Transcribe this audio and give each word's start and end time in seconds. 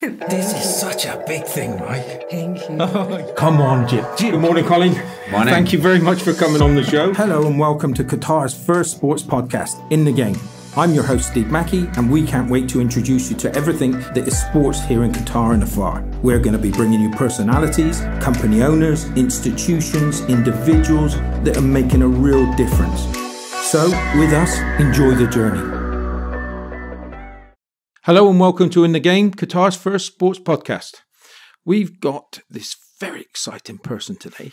This 0.00 0.54
is 0.54 0.80
such 0.80 1.04
a 1.04 1.22
big 1.26 1.44
thing, 1.44 1.76
right? 1.76 2.24
Thank 2.30 2.56
you. 2.70 2.78
Oh, 2.80 3.34
come 3.36 3.60
on, 3.60 3.86
Jim. 3.86 4.02
Good 4.16 4.40
morning, 4.40 4.64
Colin. 4.64 4.94
Morning. 5.30 5.52
Thank 5.52 5.74
you 5.74 5.78
very 5.78 5.98
much 5.98 6.22
for 6.22 6.32
coming 6.32 6.62
on 6.62 6.74
the 6.74 6.82
show. 6.82 7.12
Hello 7.12 7.46
and 7.46 7.58
welcome 7.58 7.92
to 7.92 8.02
Qatar's 8.02 8.54
first 8.54 8.92
sports 8.92 9.22
podcast, 9.22 9.74
In 9.92 10.06
the 10.06 10.12
Game. 10.12 10.38
I'm 10.74 10.94
your 10.94 11.04
host, 11.04 11.28
Steve 11.28 11.50
Mackey, 11.50 11.86
and 11.98 12.10
we 12.10 12.26
can't 12.26 12.50
wait 12.50 12.66
to 12.70 12.80
introduce 12.80 13.30
you 13.30 13.36
to 13.36 13.54
everything 13.54 13.90
that 14.14 14.26
is 14.26 14.40
sports 14.40 14.82
here 14.82 15.04
in 15.04 15.12
Qatar 15.12 15.52
and 15.52 15.62
afar. 15.62 16.02
We're 16.22 16.40
going 16.40 16.54
to 16.54 16.58
be 16.58 16.70
bringing 16.70 17.02
you 17.02 17.10
personalities, 17.10 18.00
company 18.22 18.62
owners, 18.62 19.04
institutions, 19.10 20.22
individuals 20.30 21.16
that 21.44 21.58
are 21.58 21.60
making 21.60 22.00
a 22.00 22.08
real 22.08 22.50
difference. 22.54 23.02
So, 23.66 23.90
with 24.18 24.32
us, 24.32 24.60
enjoy 24.80 25.14
the 25.14 25.26
journey. 25.26 25.79
Hello 28.04 28.30
and 28.30 28.40
welcome 28.40 28.70
to 28.70 28.82
In 28.82 28.92
the 28.92 28.98
Game, 28.98 29.30
Qatar's 29.30 29.76
first 29.76 30.06
sports 30.06 30.38
podcast. 30.38 31.02
We've 31.66 32.00
got 32.00 32.40
this 32.48 32.74
very 32.98 33.20
exciting 33.20 33.76
person 33.76 34.16
today, 34.16 34.52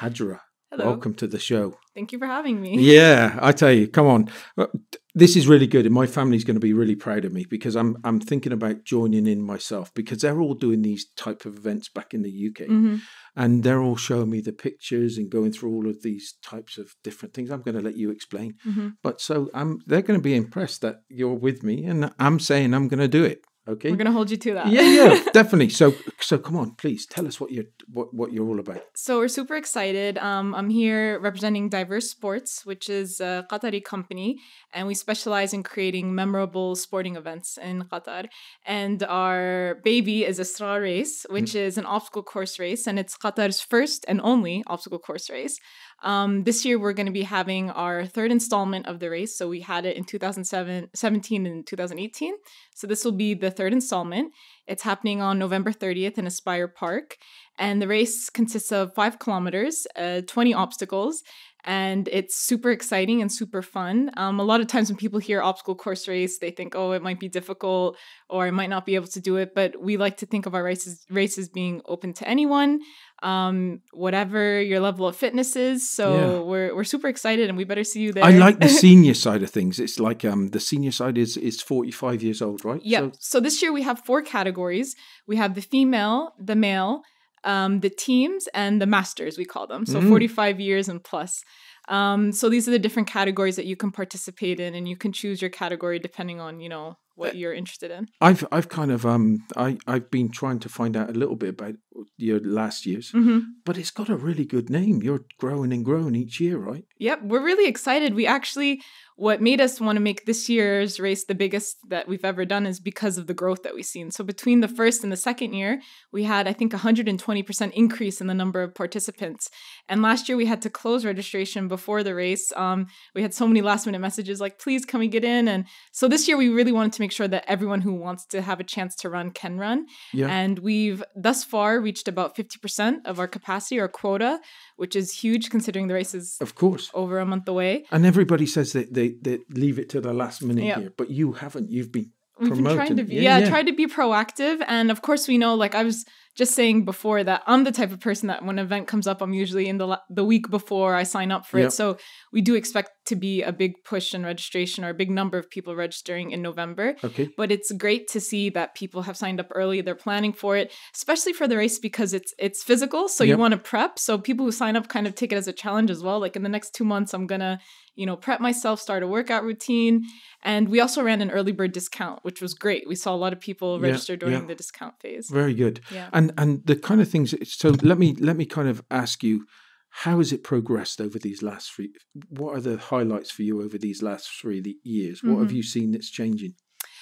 Haajerah. 0.00 0.40
Hello. 0.70 0.86
Welcome 0.86 1.12
to 1.16 1.26
the 1.26 1.38
show. 1.38 1.76
Thank 1.94 2.12
you 2.12 2.18
for 2.18 2.24
having 2.24 2.62
me. 2.62 2.78
Yeah, 2.80 3.38
I 3.42 3.52
tell 3.52 3.70
you, 3.70 3.86
come 3.86 4.06
on. 4.06 4.30
Uh, 4.56 4.68
This 5.16 5.36
is 5.36 5.46
really 5.46 5.68
good, 5.68 5.86
and 5.86 5.94
my 5.94 6.06
family's 6.06 6.42
going 6.42 6.56
to 6.56 6.60
be 6.60 6.72
really 6.72 6.96
proud 6.96 7.24
of 7.24 7.32
me 7.32 7.44
because 7.48 7.76
I'm 7.76 7.96
I'm 8.02 8.18
thinking 8.18 8.52
about 8.52 8.82
joining 8.84 9.28
in 9.28 9.42
myself 9.42 9.94
because 9.94 10.18
they're 10.22 10.40
all 10.40 10.54
doing 10.54 10.82
these 10.82 11.06
type 11.16 11.44
of 11.44 11.56
events 11.56 11.88
back 11.88 12.14
in 12.14 12.22
the 12.22 12.30
UK, 12.32 12.66
Mhm. 12.66 13.00
and 13.36 13.62
they're 13.62 13.80
all 13.80 13.94
showing 13.94 14.30
me 14.30 14.40
the 14.40 14.52
pictures 14.52 15.16
and 15.16 15.30
going 15.30 15.52
through 15.52 15.72
all 15.72 15.88
of 15.88 16.02
these 16.02 16.34
types 16.42 16.78
of 16.78 16.94
different 17.04 17.32
things. 17.32 17.50
I'm 17.50 17.62
going 17.62 17.76
to 17.76 17.80
let 17.88 17.96
you 17.96 18.10
explain, 18.10 18.54
Mhm. 18.66 18.94
but 19.04 19.20
so 19.20 19.50
I'm 19.54 19.78
they're 19.86 20.02
going 20.02 20.18
to 20.18 20.24
be 20.30 20.34
impressed 20.34 20.80
that 20.82 21.02
you're 21.08 21.34
with 21.38 21.62
me, 21.62 21.84
and 21.84 22.10
I'm 22.18 22.40
saying 22.40 22.74
I'm 22.74 22.88
going 22.88 22.98
to 22.98 23.06
do 23.20 23.22
it. 23.22 23.44
Okay. 23.66 23.90
We're 23.90 23.96
gonna 23.96 24.12
hold 24.12 24.30
you 24.30 24.36
to 24.36 24.54
that. 24.54 24.66
yeah, 24.68 24.82
yeah, 24.82 25.24
definitely. 25.32 25.70
So, 25.70 25.94
so 26.20 26.36
come 26.36 26.56
on, 26.56 26.72
please 26.72 27.06
tell 27.06 27.26
us 27.26 27.40
what 27.40 27.50
you're 27.50 27.64
what, 27.90 28.12
what 28.12 28.30
you're 28.30 28.46
all 28.46 28.60
about. 28.60 28.82
So 28.94 29.18
we're 29.18 29.28
super 29.28 29.56
excited. 29.56 30.18
Um, 30.18 30.54
I'm 30.54 30.68
here 30.68 31.18
representing 31.18 31.70
Diverse 31.70 32.10
Sports, 32.10 32.66
which 32.66 32.90
is 32.90 33.20
a 33.20 33.46
Qatari 33.50 33.82
company, 33.82 34.38
and 34.74 34.86
we 34.86 34.94
specialize 34.94 35.54
in 35.54 35.62
creating 35.62 36.14
memorable 36.14 36.76
sporting 36.76 37.16
events 37.16 37.56
in 37.56 37.84
Qatar. 37.84 38.26
And 38.66 39.02
our 39.02 39.80
baby 39.82 40.26
is 40.26 40.38
Esrar 40.38 40.82
Race, 40.82 41.24
which 41.30 41.54
is 41.54 41.78
an 41.78 41.86
obstacle 41.86 42.22
course 42.22 42.58
race, 42.58 42.86
and 42.86 42.98
it's 42.98 43.16
Qatar's 43.16 43.62
first 43.62 44.04
and 44.06 44.20
only 44.20 44.62
obstacle 44.66 44.98
course 44.98 45.30
race. 45.30 45.58
Um, 46.04 46.44
this 46.44 46.66
year, 46.66 46.78
we're 46.78 46.92
going 46.92 47.06
to 47.06 47.12
be 47.12 47.22
having 47.22 47.70
our 47.70 48.04
third 48.04 48.30
installment 48.30 48.86
of 48.86 49.00
the 49.00 49.08
race. 49.08 49.34
So 49.34 49.48
we 49.48 49.60
had 49.60 49.86
it 49.86 49.96
in 49.96 50.04
2017 50.04 51.46
and 51.46 51.66
2018. 51.66 52.34
So 52.74 52.86
this 52.86 53.06
will 53.06 53.12
be 53.12 53.32
the 53.32 53.50
third 53.50 53.72
installment. 53.72 54.34
It's 54.66 54.82
happening 54.82 55.22
on 55.22 55.38
November 55.38 55.72
30th 55.72 56.18
in 56.18 56.26
Aspire 56.26 56.68
Park. 56.68 57.16
And 57.58 57.80
the 57.80 57.88
race 57.88 58.28
consists 58.28 58.70
of 58.70 58.94
five 58.94 59.18
kilometers, 59.18 59.86
uh, 59.96 60.20
20 60.26 60.52
obstacles, 60.52 61.22
and 61.64 62.08
it's 62.12 62.36
super 62.36 62.70
exciting 62.70 63.22
and 63.22 63.32
super 63.32 63.62
fun. 63.62 64.10
Um, 64.16 64.38
a 64.38 64.44
lot 64.44 64.60
of 64.60 64.66
times 64.66 64.90
when 64.90 64.96
people 64.96 65.18
hear 65.18 65.42
obstacle 65.42 65.74
course 65.74 66.06
race, 66.06 66.38
they 66.38 66.50
think, 66.50 66.74
oh, 66.76 66.92
it 66.92 67.02
might 67.02 67.18
be 67.18 67.28
difficult 67.28 67.96
or 68.28 68.46
I 68.46 68.50
might 68.50 68.68
not 68.70 68.84
be 68.84 68.94
able 68.96 69.06
to 69.08 69.20
do 69.20 69.36
it. 69.36 69.54
But 69.54 69.80
we 69.80 69.96
like 69.96 70.18
to 70.18 70.26
think 70.26 70.46
of 70.46 70.54
our 70.54 70.62
races, 70.62 71.04
races 71.10 71.48
being 71.48 71.80
open 71.86 72.12
to 72.14 72.28
anyone, 72.28 72.80
um, 73.22 73.80
whatever 73.92 74.60
your 74.60 74.80
level 74.80 75.06
of 75.06 75.16
fitness 75.16 75.56
is. 75.56 75.88
So 75.88 76.12
Yeah. 76.14 76.40
we're, 76.40 76.74
we're 76.76 76.84
super 76.84 77.08
excited 77.08 77.48
and 77.48 77.56
we 77.56 77.64
better 77.64 77.84
see 77.84 78.00
you 78.00 78.12
there. 78.12 78.24
I 78.24 78.30
like 78.30 78.60
the 78.60 78.68
senior 78.84 79.14
side 79.14 79.42
of 79.42 79.50
things. 79.50 79.80
It's 79.80 79.98
like 79.98 80.24
um 80.24 80.48
the 80.48 80.60
senior 80.60 80.92
side 80.92 81.16
is 81.16 81.36
is 81.36 81.62
45 81.62 82.22
years 82.22 82.42
old, 82.42 82.64
right? 82.64 82.80
Yeah. 82.84 83.00
So, 83.00 83.12
So, 83.18 83.40
this 83.40 83.62
year 83.62 83.72
we 83.72 83.82
have 83.82 84.00
four 84.04 84.20
categories. 84.22 84.94
We 85.26 85.36
have 85.36 85.54
the 85.54 85.62
female, 85.62 86.32
the 86.38 86.56
male, 86.56 87.02
um, 87.44 87.80
the 87.80 87.90
teams, 87.90 88.48
and 88.54 88.80
the 88.80 88.86
masters. 88.86 89.38
We 89.38 89.44
call 89.44 89.66
them. 89.66 89.86
So 89.86 90.00
Mm. 90.00 90.08
45 90.08 90.60
years 90.60 90.88
and 90.88 91.02
plus. 91.02 91.42
Um, 91.88 92.32
so 92.32 92.48
these 92.48 92.66
are 92.66 92.70
the 92.70 92.78
different 92.78 93.08
categories 93.08 93.56
that 93.56 93.66
you 93.66 93.76
can 93.76 93.90
participate 93.92 94.58
in, 94.60 94.74
and 94.74 94.88
you 94.88 94.96
can 94.96 95.12
choose 95.12 95.42
your 95.42 95.50
category 95.50 95.98
depending 95.98 96.40
on 96.40 96.60
you 96.60 96.68
know 96.68 96.96
what 97.16 97.36
you're 97.36 97.52
interested 97.52 97.90
in. 97.90 98.08
I've 98.20 98.44
I've 98.50 98.68
kind 98.68 98.90
of 98.90 99.04
um 99.06 99.38
I 99.56 99.76
I've 99.86 100.10
been 100.10 100.30
trying 100.30 100.58
to 100.60 100.68
find 100.68 100.96
out 100.96 101.10
a 101.10 101.12
little 101.12 101.36
bit 101.36 101.50
about 101.50 101.74
your 102.16 102.40
last 102.40 102.86
year's, 102.86 103.10
hmm 103.10 103.40
but 103.66 103.78
it's 103.78 103.90
got 103.90 104.08
a 104.10 104.16
really 104.16 104.44
good 104.44 104.68
name. 104.68 105.02
You're 105.02 105.24
growing 105.38 105.72
and 105.72 105.84
growing 105.84 106.14
each 106.14 106.40
year, 106.40 106.58
right? 106.58 106.84
Yep, 106.98 107.22
we're 107.22 107.44
really 107.44 107.68
excited. 107.68 108.14
We 108.14 108.26
actually, 108.26 108.80
what 109.16 109.40
made 109.40 109.60
us 109.60 109.80
want 109.80 109.96
to 109.96 110.00
make 110.00 110.26
this 110.26 110.48
year's 110.48 110.98
race 110.98 111.24
the 111.24 111.34
biggest 111.34 111.76
that 111.88 112.08
we've 112.08 112.24
ever 112.24 112.44
done 112.44 112.66
is 112.66 112.80
because 112.80 113.16
of 113.16 113.28
the 113.28 113.34
growth 113.34 113.62
that 113.62 113.74
we've 113.74 113.84
seen. 113.84 114.10
So 114.10 114.24
between 114.24 114.60
the 114.60 114.68
first 114.68 115.04
and 115.04 115.12
the 115.12 115.16
second 115.16 115.52
year, 115.52 115.80
we 116.10 116.24
had, 116.24 116.48
I 116.48 116.52
think, 116.52 116.72
120% 116.72 117.72
increase 117.72 118.20
in 118.20 118.26
the 118.26 118.34
number 118.34 118.62
of 118.62 118.74
participants. 118.74 119.50
And 119.88 120.02
last 120.02 120.28
year 120.28 120.36
we 120.36 120.46
had 120.46 120.62
to 120.62 120.70
close 120.70 121.04
registration 121.04 121.68
before 121.68 122.02
the 122.02 122.14
race. 122.14 122.52
Um, 122.56 122.86
we 123.14 123.22
had 123.22 123.32
so 123.32 123.46
many 123.46 123.62
last 123.62 123.86
minute 123.86 124.00
messages 124.00 124.40
like, 124.40 124.58
please, 124.58 124.84
can 124.84 124.98
we 124.98 125.06
get 125.06 125.24
in? 125.24 125.46
And 125.46 125.66
so 125.92 126.08
this 126.08 126.26
year 126.26 126.36
we 126.36 126.48
really 126.48 126.72
wanted 126.72 126.92
to 126.94 127.00
make 127.00 127.12
sure 127.12 127.28
that 127.28 127.44
everyone 127.46 127.82
who 127.82 127.94
wants 127.94 128.26
to 128.26 128.42
have 128.42 128.58
a 128.58 128.64
chance 128.64 128.96
to 128.96 129.08
run 129.08 129.30
can 129.30 129.58
run. 129.58 129.86
Yeah. 130.12 130.26
And 130.28 130.58
we've 130.58 131.04
thus 131.14 131.44
far 131.44 131.80
reached 131.80 132.08
about 132.08 132.36
50% 132.36 133.06
of 133.06 133.20
our 133.20 133.28
capacity 133.28 133.78
or 133.78 133.86
quota, 133.86 134.40
which 134.76 134.96
is 134.96 135.12
huge 135.12 135.50
considering 135.50 135.86
the 135.86 135.94
race 135.94 136.14
is 136.14 136.36
of 136.40 136.56
course. 136.56 136.90
over 136.94 137.20
a 137.20 137.26
month 137.26 137.46
away. 137.46 137.84
And 137.92 138.04
everybody 138.04 138.46
says 138.46 138.72
that 138.72 138.92
they, 138.92 139.03
they 139.08 139.38
leave 139.50 139.78
it 139.78 139.88
to 139.90 140.00
the 140.00 140.12
last 140.12 140.42
minute 140.42 140.64
here, 140.64 140.92
but 140.96 141.10
you 141.10 141.32
haven't. 141.32 141.70
You've 141.70 141.92
been 141.92 142.10
We've 142.38 142.50
been 142.52 142.64
trying 142.64 142.96
to 142.96 143.04
be, 143.04 143.14
Yeah, 143.14 143.20
yeah, 143.20 143.38
yeah. 143.38 143.48
try 143.48 143.62
to 143.62 143.72
be 143.72 143.86
proactive. 143.86 144.62
And 144.66 144.90
of 144.90 145.02
course, 145.02 145.28
we 145.28 145.38
know, 145.38 145.54
like 145.54 145.74
I 145.74 145.84
was 145.84 146.04
just 146.36 146.54
saying 146.54 146.84
before, 146.84 147.22
that 147.24 147.42
I'm 147.46 147.62
the 147.64 147.70
type 147.72 147.92
of 147.92 148.00
person 148.00 148.26
that 148.28 148.44
when 148.44 148.58
an 148.58 148.64
event 148.64 148.88
comes 148.88 149.06
up, 149.06 149.22
I'm 149.22 149.32
usually 149.34 149.68
in 149.68 149.78
the 149.78 150.00
the 150.10 150.24
week 150.24 150.50
before 150.50 150.94
I 150.94 151.04
sign 151.04 151.30
up 151.30 151.46
for 151.46 151.58
Yep. 151.58 151.68
it. 151.68 151.70
So 151.72 151.96
we 152.32 152.40
do 152.40 152.54
expect 152.54 152.90
to 153.06 153.16
be 153.16 153.42
a 153.42 153.52
big 153.52 153.72
push 153.84 154.14
in 154.14 154.24
registration 154.24 154.84
or 154.84 154.88
a 154.88 154.94
big 154.94 155.10
number 155.10 155.36
of 155.38 155.48
people 155.50 155.76
registering 155.76 156.30
in 156.32 156.40
November. 156.42 156.96
okay. 157.04 157.28
But 157.36 157.52
it's 157.52 157.70
great 157.72 158.08
to 158.08 158.20
see 158.20 158.48
that 158.50 158.74
people 158.74 159.02
have 159.02 159.16
signed 159.16 159.38
up 159.40 159.48
early. 159.54 159.80
They're 159.82 159.94
planning 159.94 160.32
for 160.32 160.56
it, 160.56 160.72
especially 160.94 161.34
for 161.34 161.46
the 161.46 161.56
race 161.56 161.78
because 161.78 162.12
it's 162.14 162.32
it's 162.38 162.62
physical. 162.64 163.08
So 163.08 163.22
Yep. 163.24 163.30
you 163.34 163.38
want 163.38 163.52
to 163.52 163.58
prep. 163.58 163.98
So 163.98 164.18
people 164.18 164.44
who 164.46 164.52
sign 164.52 164.74
up 164.76 164.88
kind 164.88 165.06
of 165.06 165.14
take 165.14 165.32
it 165.32 165.36
as 165.36 165.48
a 165.48 165.52
challenge 165.52 165.90
as 165.90 166.02
well. 166.02 166.18
Like 166.18 166.34
in 166.36 166.42
the 166.42 166.48
next 166.48 166.74
two 166.74 166.84
months, 166.84 167.14
I'm 167.14 167.26
gonna 167.26 167.60
you 167.96 168.06
know 168.06 168.16
prep 168.16 168.40
myself, 168.40 168.80
start 168.80 169.04
a 169.04 169.06
workout 169.06 169.44
routine, 169.44 170.02
and 170.42 170.68
we 170.68 170.80
also 170.80 171.00
ran 171.02 171.20
an 171.22 171.30
early 171.30 171.52
bird 171.52 171.70
discount, 171.72 172.18
which 172.24 172.40
was 172.42 172.52
great. 172.54 172.88
We 172.88 172.96
saw 172.96 173.14
a 173.14 173.20
lot 173.24 173.32
of 173.32 173.38
people 173.38 173.78
Yeah, 173.78 173.86
register 173.88 174.16
during 174.16 174.40
yeah. 174.40 174.46
the 174.46 174.54
discount 174.56 174.94
phase. 175.00 175.28
Very 175.30 175.54
good. 175.54 175.80
Yeah. 175.92 176.08
And 176.12 176.23
and 176.38 176.64
the 176.66 176.76
kind 176.76 177.00
of 177.00 177.08
things. 177.08 177.34
So 177.52 177.70
let 177.82 177.98
me 177.98 178.14
let 178.14 178.36
me 178.36 178.46
kind 178.46 178.68
of 178.68 178.82
ask 178.90 179.22
you, 179.22 179.46
how 179.90 180.18
has 180.18 180.32
it 180.32 180.42
progressed 180.42 181.00
over 181.00 181.18
these 181.18 181.42
last 181.42 181.72
three? 181.72 181.92
What 182.28 182.56
are 182.56 182.60
the 182.60 182.78
highlights 182.78 183.30
for 183.30 183.42
you 183.42 183.62
over 183.62 183.78
these 183.78 184.02
last 184.02 184.28
three 184.40 184.78
years? 184.82 185.22
What 185.22 185.38
have 185.40 185.50
Mhm. 185.50 185.56
you 185.56 185.62
seen 185.62 185.92
that's 185.92 186.10
changing? 186.10 186.54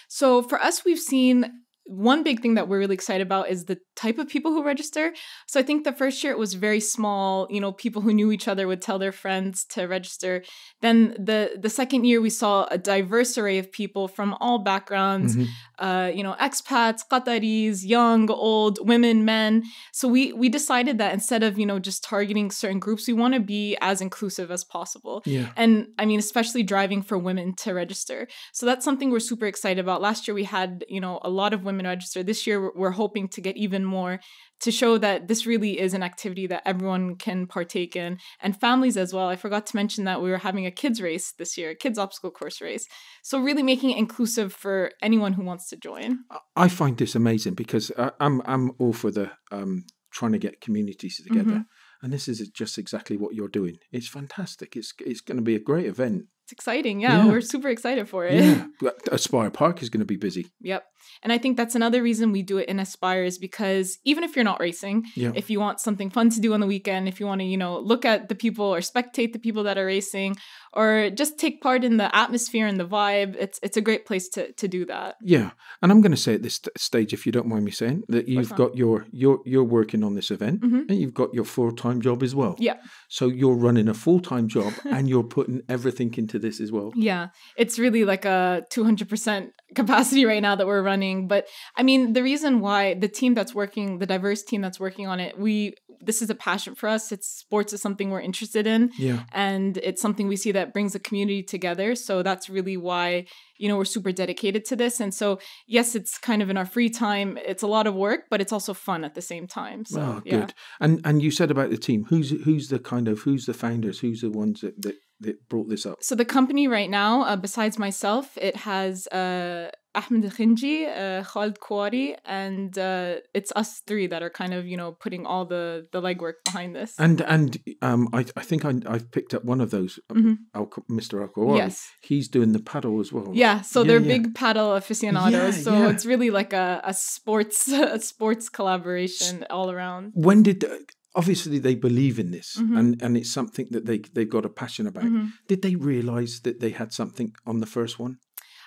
So 0.09 0.43
for 0.43 0.61
us, 0.61 0.84
we've 0.84 0.99
seen 0.99 1.50
one 1.84 2.22
big 2.22 2.41
thing 2.41 2.54
that 2.54 2.69
we're 2.69 2.78
really 2.78 2.94
excited 2.94 3.22
about 3.26 3.48
is 3.50 3.65
the 3.65 3.78
type 3.97 4.19
of 4.19 4.28
people 4.28 4.53
who 4.53 4.62
register. 4.65 5.12
So 5.47 5.59
I 5.59 5.62
think 5.62 5.84
the 5.84 5.93
first 5.93 6.22
year 6.22 6.32
it 6.32 6.38
was 6.38 6.54
very 6.54 6.81
small, 6.81 7.47
you 7.50 7.60
know, 7.60 7.72
people 7.72 8.03
who 8.03 8.15
knew 8.15 8.31
each 8.32 8.47
other 8.48 8.66
would 8.69 8.81
tell 8.81 8.98
their 8.98 9.12
friends 9.12 9.65
to 9.70 9.87
register. 9.87 10.43
Then 10.81 11.16
the 11.19 11.59
the 11.60 11.69
second 11.70 12.04
year 12.04 12.20
we 12.20 12.31
saw 12.31 12.66
a 12.70 12.78
diverse 12.78 13.37
array 13.37 13.59
of 13.59 13.70
people 13.72 14.06
from 14.09 14.34
all 14.41 14.59
backgrounds, 14.60 15.37
Mhm. 15.37 15.47
uh, 15.78 16.10
you 16.15 16.22
know, 16.22 16.34
expats, 16.41 17.00
Qataris, 17.10 17.84
young, 17.84 18.31
old, 18.31 18.78
women, 18.87 19.25
men. 19.25 19.64
So 19.93 20.06
we 20.09 20.32
we 20.32 20.49
decided 20.49 20.99
that 20.99 21.12
instead 21.12 21.43
of, 21.43 21.59
you 21.59 21.66
know, 21.66 21.78
just 21.78 22.04
targeting 22.04 22.50
certain 22.53 22.78
groups, 22.78 23.06
we 23.09 23.14
want 23.14 23.34
to 23.34 23.41
be 23.41 23.76
as 23.81 24.00
inclusive 24.00 24.50
as 24.50 24.62
possible. 24.64 25.22
Yeah. 25.26 25.49
And 25.56 25.88
I 25.99 26.06
mean, 26.06 26.19
especially 26.20 26.62
driving 26.62 27.03
for 27.03 27.19
women 27.19 27.54
to 27.62 27.72
register. 27.75 28.28
So 28.53 28.66
that's 28.66 28.84
something 28.84 29.10
we're 29.10 29.20
super 29.32 29.47
excited 29.47 29.81
about. 29.81 30.00
Last 30.00 30.28
year 30.28 30.34
we 30.34 30.44
had, 30.44 30.84
you 30.88 31.00
know, 31.00 31.19
a 31.22 31.31
lot 31.31 31.53
of 31.53 31.64
women 31.64 31.72
register. 31.78 32.22
This 32.22 32.47
year 32.47 32.60
we're- 32.75 32.93
hoping 32.94 33.29
to 33.29 33.41
get 33.41 33.56
even 33.56 33.85
more 33.85 34.20
to 34.61 34.70
show 34.70 34.99
that 34.99 35.26
this 35.29 35.47
really 35.47 35.81
is 35.81 35.94
an 35.94 36.02
activity 36.02 36.47
that 36.47 36.62
everyone 36.67 37.17
can 37.17 37.47
partake 37.47 37.97
in 37.97 38.19
and 38.41 38.58
families 38.61 38.97
as 38.97 39.12
well. 39.14 39.29
I 39.29 39.37
forgot 39.37 39.67
to 39.69 39.76
mention 39.76 40.05
that 40.05 40.20
we 40.23 40.31
were 40.31 40.38
having 40.38 40.67
a 40.67 40.70
kids 40.70 41.00
race 41.00 41.32
this 41.38 41.56
year, 41.58 41.70
a 41.70 41.75
kids 41.75 41.99
obstacle 41.99 42.31
course 42.31 42.61
race. 42.61 42.87
So 43.23 43.41
really 43.41 43.62
making 43.62 43.91
it 43.91 43.97
inclusive 43.99 44.52
for 44.52 44.91
anyone 45.00 45.32
who 45.32 45.44
wants 45.44 45.69
to 45.70 45.76
join. 45.76 46.19
I 46.55 46.69
find 46.69 46.97
this 46.99 47.14
amazing 47.14 47.55
because 47.55 47.91
I, 47.99 48.11
I'm 48.20 48.43
I'm 48.44 48.73
all 48.79 48.93
for 48.93 49.11
the 49.11 49.31
um, 49.50 49.85
trying 50.12 50.32
to 50.32 50.38
get 50.38 50.61
communities 50.61 51.17
together, 51.26 51.50
Mhm. 51.61 51.64
and 52.02 52.12
this 52.12 52.29
is 52.29 52.47
just 52.50 52.76
exactly 52.79 53.17
what 53.17 53.35
you're 53.35 53.49
doing. 53.49 53.79
It's 53.91 54.08
fantastic. 54.08 54.76
It's 54.76 54.93
it's 55.00 55.23
going 55.23 55.38
to 55.38 55.43
be 55.43 55.55
a 55.56 55.58
great 55.70 55.87
event. 55.87 56.26
It's 56.52 56.60
exciting. 56.60 57.00
Yeah, 57.00 57.25
Yeah. 57.25 57.31
we're 57.32 57.40
super 57.40 57.69
excited 57.69 58.08
for 58.08 58.26
it. 58.26 58.34
Yeah, 58.34 58.90
Aspire 59.10 59.50
Park 59.50 59.82
is 59.82 59.88
going 59.88 60.00
to 60.00 60.06
be 60.06 60.16
busy. 60.16 60.46
Yep. 60.60 60.84
And 61.22 61.32
I 61.32 61.38
think 61.38 61.56
that's 61.56 61.75
another 61.75 62.02
reason 62.02 62.31
we 62.31 62.43
do 62.43 62.58
it 62.58 62.69
in 62.69 62.78
Aspire 62.78 63.25
is 63.25 63.38
because 63.38 63.99
even 64.04 64.22
if 64.22 64.37
you're 64.37 64.44
not 64.44 64.60
racing, 64.60 65.04
Yeah. 65.16 65.32
if 65.34 65.50
you 65.50 65.58
want 65.60 65.81
something 65.81 66.10
fun 66.10 66.31
to 66.31 66.40
do 66.40 66.52
on 66.54 66.60
the 66.60 66.66
weekend, 66.66 67.08
if 67.08 67.19
you 67.20 67.26
want 67.26 67.40
to, 67.40 67.44
you 67.46 67.56
know, 67.56 67.78
look 67.78 68.04
at 68.04 68.28
the 68.28 68.34
people 68.34 68.66
or 68.66 68.78
spectate 68.81 69.32
the 69.32 69.38
people 69.38 69.64
that 69.64 69.78
are 69.78 69.87
racing 69.87 70.37
or 70.75 71.10
just 71.10 71.38
take 71.38 71.60
part 71.60 71.84
in 71.84 71.96
the 71.96 72.14
atmosphere 72.14 72.66
and 72.66 72.78
the 72.78 72.87
vibe, 72.87 73.34
it's 73.38 73.58
it's 73.62 73.76
a 73.76 73.81
great 73.81 74.06
place 74.06 74.28
to 74.31 74.52
to 74.52 74.69
do 74.69 74.84
that. 74.87 75.16
Yeah, 75.22 75.50
and 75.82 75.90
I'm 75.93 76.00
going 76.00 76.12
to 76.12 76.22
say 76.26 76.34
at 76.34 76.43
this 76.43 76.54
st- 76.56 76.78
stage, 76.78 77.12
if 77.12 77.26
you 77.26 77.32
don't 77.32 77.46
mind 77.49 77.64
me 77.64 77.70
saying, 77.72 78.04
that 78.08 78.28
you've 78.28 78.54
got 78.54 78.76
your 78.76 79.06
you're 79.10 79.40
you're 79.44 79.64
working 79.78 80.02
on 80.04 80.14
this 80.14 80.31
event, 80.31 80.60
Mhm. 80.62 80.88
and 80.88 80.99
you've 81.00 81.14
got 81.14 81.34
your 81.34 81.44
full 81.44 81.72
time 81.72 82.00
job 82.00 82.22
as 82.22 82.34
well. 82.34 82.54
Yeah. 82.58 82.76
So 83.08 83.26
you're 83.26 83.56
running 83.66 83.88
a 83.88 83.94
full 83.94 84.20
time 84.20 84.46
job, 84.49 84.72
and 84.84 85.08
you're 85.10 85.25
putting 85.37 85.62
everything 85.69 86.14
into 86.16 86.38
this 86.43 86.61
as 86.61 86.71
well. 86.71 86.93
Yeah, 86.94 87.29
it's 87.56 87.79
really 87.79 88.05
like 88.05 88.25
a 88.25 88.65
200% 88.71 89.50
capacity 89.75 90.25
right 90.27 90.43
now 90.43 90.55
that 90.55 90.67
we're 90.67 90.83
running. 90.83 91.29
But 91.29 91.49
I 91.77 91.83
mean, 91.83 92.12
the 92.12 92.23
reason 92.23 92.61
why 92.61 92.94
the 92.94 93.09
team 93.09 93.35
that's 93.35 93.55
working, 93.55 93.99
the 93.99 94.06
diverse 94.06 94.43
team 94.43 94.61
that's 94.61 94.79
working 94.79 95.06
on 95.06 95.21
it, 95.21 95.39
we 95.39 95.75
this 96.05 96.21
is 96.21 96.29
a 96.31 96.35
passion 96.35 96.75
for 96.75 96.89
us. 96.89 97.12
It's 97.12 97.29
sports 97.29 97.73
is 97.73 97.81
something 97.81 98.11
we're 98.11 98.21
interested 98.21 98.67
in. 98.67 98.91
Yeah. 98.99 99.23
and 99.33 99.77
it's 99.79 100.03
something 100.03 100.27
we 100.29 100.37
see 100.37 100.53
that 100.53 100.73
brings 100.73 100.93
the 100.93 100.99
community 100.99 101.43
together 101.43 101.94
so 101.94 102.23
that's 102.23 102.50
really 102.50 102.77
why 102.77 103.27
you 103.59 103.69
know 103.69 103.77
we're 103.77 103.85
super 103.85 104.12
dedicated 104.12 104.65
to 104.67 104.77
this 104.77 105.00
and 105.00 105.15
so 105.15 105.38
yes 105.67 105.95
it's 105.95 106.19
kind 106.19 106.43
of 106.43 106.50
in 106.50 106.56
our 106.56 106.67
free 106.67 106.91
time 106.91 107.38
it's 107.45 107.62
a 107.62 107.67
lot 107.67 107.87
of 107.87 107.95
work 107.95 108.23
but 108.31 108.41
it's 108.41 108.53
also 108.53 108.75
fun 108.75 109.05
at 109.05 109.15
the 109.15 109.23
same 109.23 109.47
time 109.47 109.85
so 109.85 110.00
oh, 110.00 110.23
yeah 110.25 110.41
good. 110.41 110.55
And 110.81 111.00
and 111.05 111.23
you 111.23 111.31
said 111.31 111.50
about 111.50 111.71
the 111.71 111.77
team. 111.77 112.05
Who's 112.09 112.31
who's 112.45 112.69
the 112.69 112.79
kind 112.79 113.09
of 113.09 113.21
who's 113.21 113.47
the 113.47 113.55
founders? 113.55 114.00
Who's 114.00 114.21
the 114.21 114.31
ones 114.31 114.61
that 114.61 114.81
that, 114.83 114.97
that 115.23 115.37
brought 115.49 115.69
this 115.69 115.85
up? 115.87 115.99
so 116.03 116.15
the 116.15 116.25
company 116.39 116.69
right 116.69 116.91
now 116.91 117.13
uh, 117.23 117.37
besides 117.37 117.79
myself 117.79 118.37
it 118.39 118.57
has 118.71 119.07
uh 119.09 119.71
Ahmed 119.95 120.25
Khinji, 120.37 120.89
uh, 120.89 121.23
Khalid 121.23 121.59
Kouari, 121.61 122.17
and 122.25 122.79
uh, 122.79 123.17
it's 123.35 123.53
us 123.55 123.83
three 123.87 124.07
that 124.07 124.23
are 124.23 124.31
kind 124.31 124.55
of, 124.55 124.67
you 124.67 124.79
know, 124.81 124.93
putting 124.93 125.27
all 125.27 125.45
the 125.45 125.87
the 125.93 126.01
legwork 126.01 126.37
behind 126.47 126.75
this. 126.75 126.95
And 126.99 127.21
and 127.21 127.59
um, 127.83 128.09
I 128.15 128.21
I 128.35 128.43
think 128.49 128.65
I 128.65 128.73
I've 128.87 129.11
picked 129.13 129.35
up 129.35 129.45
one 129.45 129.61
of 129.61 129.71
those, 129.71 130.01
um, 130.09 130.17
Mhm. 130.17 130.37
Al- 130.55 130.85
Mr. 130.91 131.15
Alkawari. 131.29 131.59
Yes. 131.59 131.77
He's 132.01 132.27
doing 132.37 132.53
the 132.53 132.59
padel 132.71 133.03
as 133.03 133.13
well. 133.13 133.33
Yeah, 133.35 133.61
so 133.61 133.83
Yeah, 133.83 133.89
they're 133.89 134.01
yeah. 134.01 134.15
big 134.17 134.25
padel 134.33 134.75
aficionados. 134.79 135.57
Yeah, 135.59 135.63
so 135.67 135.89
it's 135.91 136.07
really 136.07 136.31
like 136.31 136.55
a, 136.55 136.81
a 136.85 136.95
sports 136.95 137.69
a 137.97 138.01
sports 138.01 138.49
collaboration 138.49 139.45
all 139.51 139.71
around. 139.71 140.13
When 140.15 140.43
did 140.43 140.65
obviously 141.14 141.59
they 141.59 141.75
believe 141.75 142.19
in 142.19 142.31
this, 142.31 142.56
Mhm. 142.59 142.79
and 142.79 143.03
and 143.03 143.17
it's 143.17 143.31
something 143.31 143.67
that 143.70 143.87
they 143.87 143.99
they've 144.14 144.29
got 144.37 144.44
a 144.47 144.49
passion 144.62 144.87
about. 144.87 145.05
Mhm. 145.05 145.32
Did 145.49 145.62
they 145.62 145.75
realize 145.76 146.41
that 146.41 146.61
they 146.61 146.70
had 146.70 146.93
something 146.93 147.32
on 147.47 147.61
the 147.61 147.67
first 147.67 147.99
one? 147.99 148.19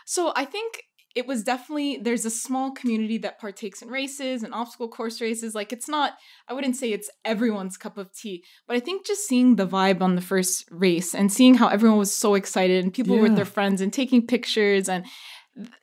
So 0.06 0.32
I 0.36 0.46
think 0.46 0.84
it 1.16 1.26
was 1.26 1.44
definitely 1.44 1.98
there's 1.98 2.26
a 2.26 2.30
small 2.30 2.72
community 2.72 3.18
that 3.20 3.40
partakes 3.40 3.82
in 3.82 3.88
races 3.88 4.44
and 4.44 4.54
obstacle 4.54 4.90
course 4.90 5.22
races. 5.22 5.56
Like 5.56 5.72
it's 5.72 5.88
not 5.88 6.14
I 6.50 6.54
wouldn't 6.54 6.76
say 6.76 6.92
it's 6.92 7.10
everyone's 7.24 7.78
cup 7.78 7.98
of 7.98 8.14
tea, 8.14 8.44
but 8.68 8.76
I 8.76 8.82
think 8.82 9.06
just 9.08 9.26
seeing 9.26 9.56
the 9.56 9.66
vibe 9.66 10.02
on 10.02 10.16
the 10.16 10.22
first 10.22 10.66
race 10.70 11.16
and 11.16 11.32
seeing 11.32 11.56
how 11.56 11.70
everyone 11.70 11.98
was 12.00 12.14
so 12.14 12.36
excited 12.36 12.84
and 12.84 12.94
people 12.94 13.16
were 13.16 13.24
with 13.24 13.38
their 13.38 13.46
friends 13.46 13.80
and 13.82 13.92
taking 13.94 14.28
pictures 14.28 14.90
and 14.90 15.06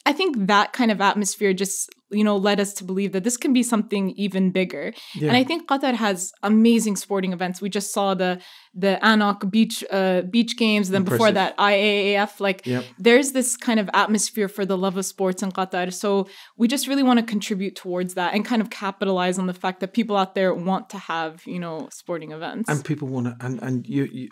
I 0.05 0.13
think 0.13 0.47
that 0.49 0.73
kind 0.73 0.91
of 0.91 1.01
atmosphere 1.01 1.55
just 1.55 1.89
you 2.11 2.25
know 2.25 2.37
led 2.37 2.61
us 2.61 2.75
to 2.75 2.85
believe 2.85 3.13
that 3.13 3.25
this 3.25 3.39
can 3.39 3.53
be 3.55 3.63
something 3.63 4.11
even 4.11 4.51
bigger. 4.51 4.93
Yeah. 5.15 5.29
And 5.29 5.37
I 5.37 5.45
think 5.45 5.67
Qatar 5.67 5.95
has 5.95 6.31
amazing 6.43 6.97
sporting 6.97 7.33
events. 7.33 7.63
We 7.63 7.71
just 7.71 7.93
saw 7.93 8.13
the 8.15 8.41
the 8.75 8.99
ANOC 9.03 9.51
beach 9.51 9.83
uh, 9.91 10.23
beach 10.23 10.59
games. 10.59 10.91
Then 10.91 11.05
before 11.05 11.33
that, 11.33 11.57
IAAF. 11.57 12.39
Like 12.41 12.67
Yep. 12.67 12.85
there's 12.99 13.33
this 13.33 13.57
kind 13.57 13.81
of 13.81 13.89
atmosphere 13.95 14.49
for 14.49 14.67
the 14.67 14.77
love 14.77 14.97
of 14.99 15.07
sports 15.07 15.43
in 15.43 15.51
Qatar. 15.53 15.93
So 15.93 16.29
we 16.59 16.69
just 16.69 16.87
really 16.87 17.03
want 17.03 17.19
to 17.21 17.25
contribute 17.25 17.75
towards 17.75 18.15
that 18.15 18.35
and 18.35 18.45
kind 18.45 18.61
of 18.61 18.69
capitalize 18.71 19.39
on 19.39 19.47
the 19.47 19.55
fact 19.55 19.81
that 19.81 19.95
people 19.95 20.17
out 20.17 20.35
there 20.35 20.53
want 20.53 20.91
to 20.91 20.99
have 20.99 21.43
you 21.47 21.59
know 21.59 21.89
sporting 21.91 22.33
events. 22.33 22.69
and 22.69 22.85
people 22.85 23.09
want 23.09 23.27
to 23.27 23.37
and 23.47 23.63
and 23.63 23.87
you, 23.87 24.05
you 24.13 24.29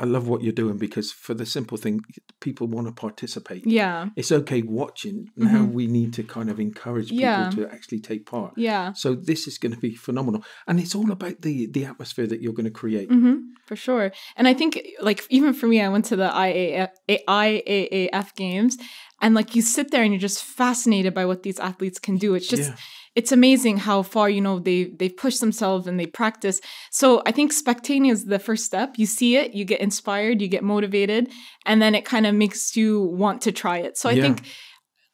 i 0.00 0.04
love 0.04 0.26
what 0.28 0.42
you're 0.42 0.52
doing 0.52 0.76
because 0.76 1.12
for 1.12 1.34
the 1.34 1.46
simple 1.46 1.78
thing 1.78 2.00
people 2.40 2.66
want 2.66 2.86
to 2.86 2.92
participate 2.92 3.62
yeah, 3.66 4.08
it's 4.16 4.32
okay 4.32 4.62
watching 4.62 5.28
now 5.36 5.64
we 5.64 5.86
need 5.86 6.12
to 6.12 6.22
kind 6.22 6.50
of 6.50 6.58
encourage 6.60 7.08
people 7.10 7.20
Yeah. 7.20 7.50
to 7.50 7.68
actually 7.68 8.00
take 8.00 8.26
part 8.26 8.52
yeah. 8.56 8.92
so 8.92 9.14
this 9.14 9.46
is 9.46 9.56
going 9.58 9.72
to 9.74 9.78
be 9.78 9.94
phenomenal 9.94 10.42
and 10.66 10.80
it's 10.80 10.94
all 10.94 11.10
about 11.10 11.42
the 11.42 11.66
the 11.66 11.84
atmosphere 11.84 12.26
that 12.26 12.40
you're 12.42 12.52
going 12.52 12.64
to 12.72 12.78
create 12.82 13.08
hmm 13.10 13.36
for 13.66 13.76
sure. 13.76 14.12
And 14.36 14.46
I 14.46 14.52
think, 14.52 14.78
like, 15.00 15.24
even 15.30 15.54
for 15.54 15.66
me, 15.66 15.80
I 15.80 15.88
went 15.88 16.04
to 16.06 16.16
the 16.16 16.28
IAAF, 16.28 16.90
IAAF 17.26 18.34
games, 18.34 18.76
and 19.20 19.34
like, 19.34 19.54
you 19.54 19.62
sit 19.62 19.90
there 19.90 20.02
and 20.02 20.12
you're 20.12 20.20
just 20.20 20.42
fascinated 20.44 21.14
by 21.14 21.24
what 21.24 21.42
these 21.44 21.58
athletes 21.58 21.98
can 21.98 22.16
do. 22.18 22.34
It's 22.34 22.46
just, 22.46 22.70
Yeah. 22.70 22.76
It's 23.14 23.30
amazing 23.32 23.78
how 23.78 24.02
far 24.02 24.28
you 24.28 24.40
know 24.40 24.58
they 24.58 24.84
they 24.84 25.08
push 25.08 25.38
themselves 25.38 25.86
and 25.86 25.98
they 26.00 26.06
practice. 26.06 26.60
So 26.90 27.22
I 27.26 27.32
think 27.32 27.52
spectating 27.52 28.10
is 28.10 28.24
the 28.24 28.38
first 28.38 28.64
step. 28.64 28.94
You 28.96 29.06
see 29.06 29.36
it, 29.36 29.54
you 29.54 29.64
get 29.64 29.80
inspired, 29.80 30.42
you 30.42 30.48
get 30.48 30.64
motivated, 30.64 31.30
and 31.64 31.80
then 31.80 31.94
it 31.94 32.04
kind 32.04 32.26
of 32.26 32.34
makes 32.34 32.76
you 32.76 33.02
want 33.02 33.42
to 33.42 33.52
try 33.52 33.78
it. 33.78 33.96
So 33.96 34.08
I 34.08 34.16
Yeah. 34.16 34.22
think 34.22 34.42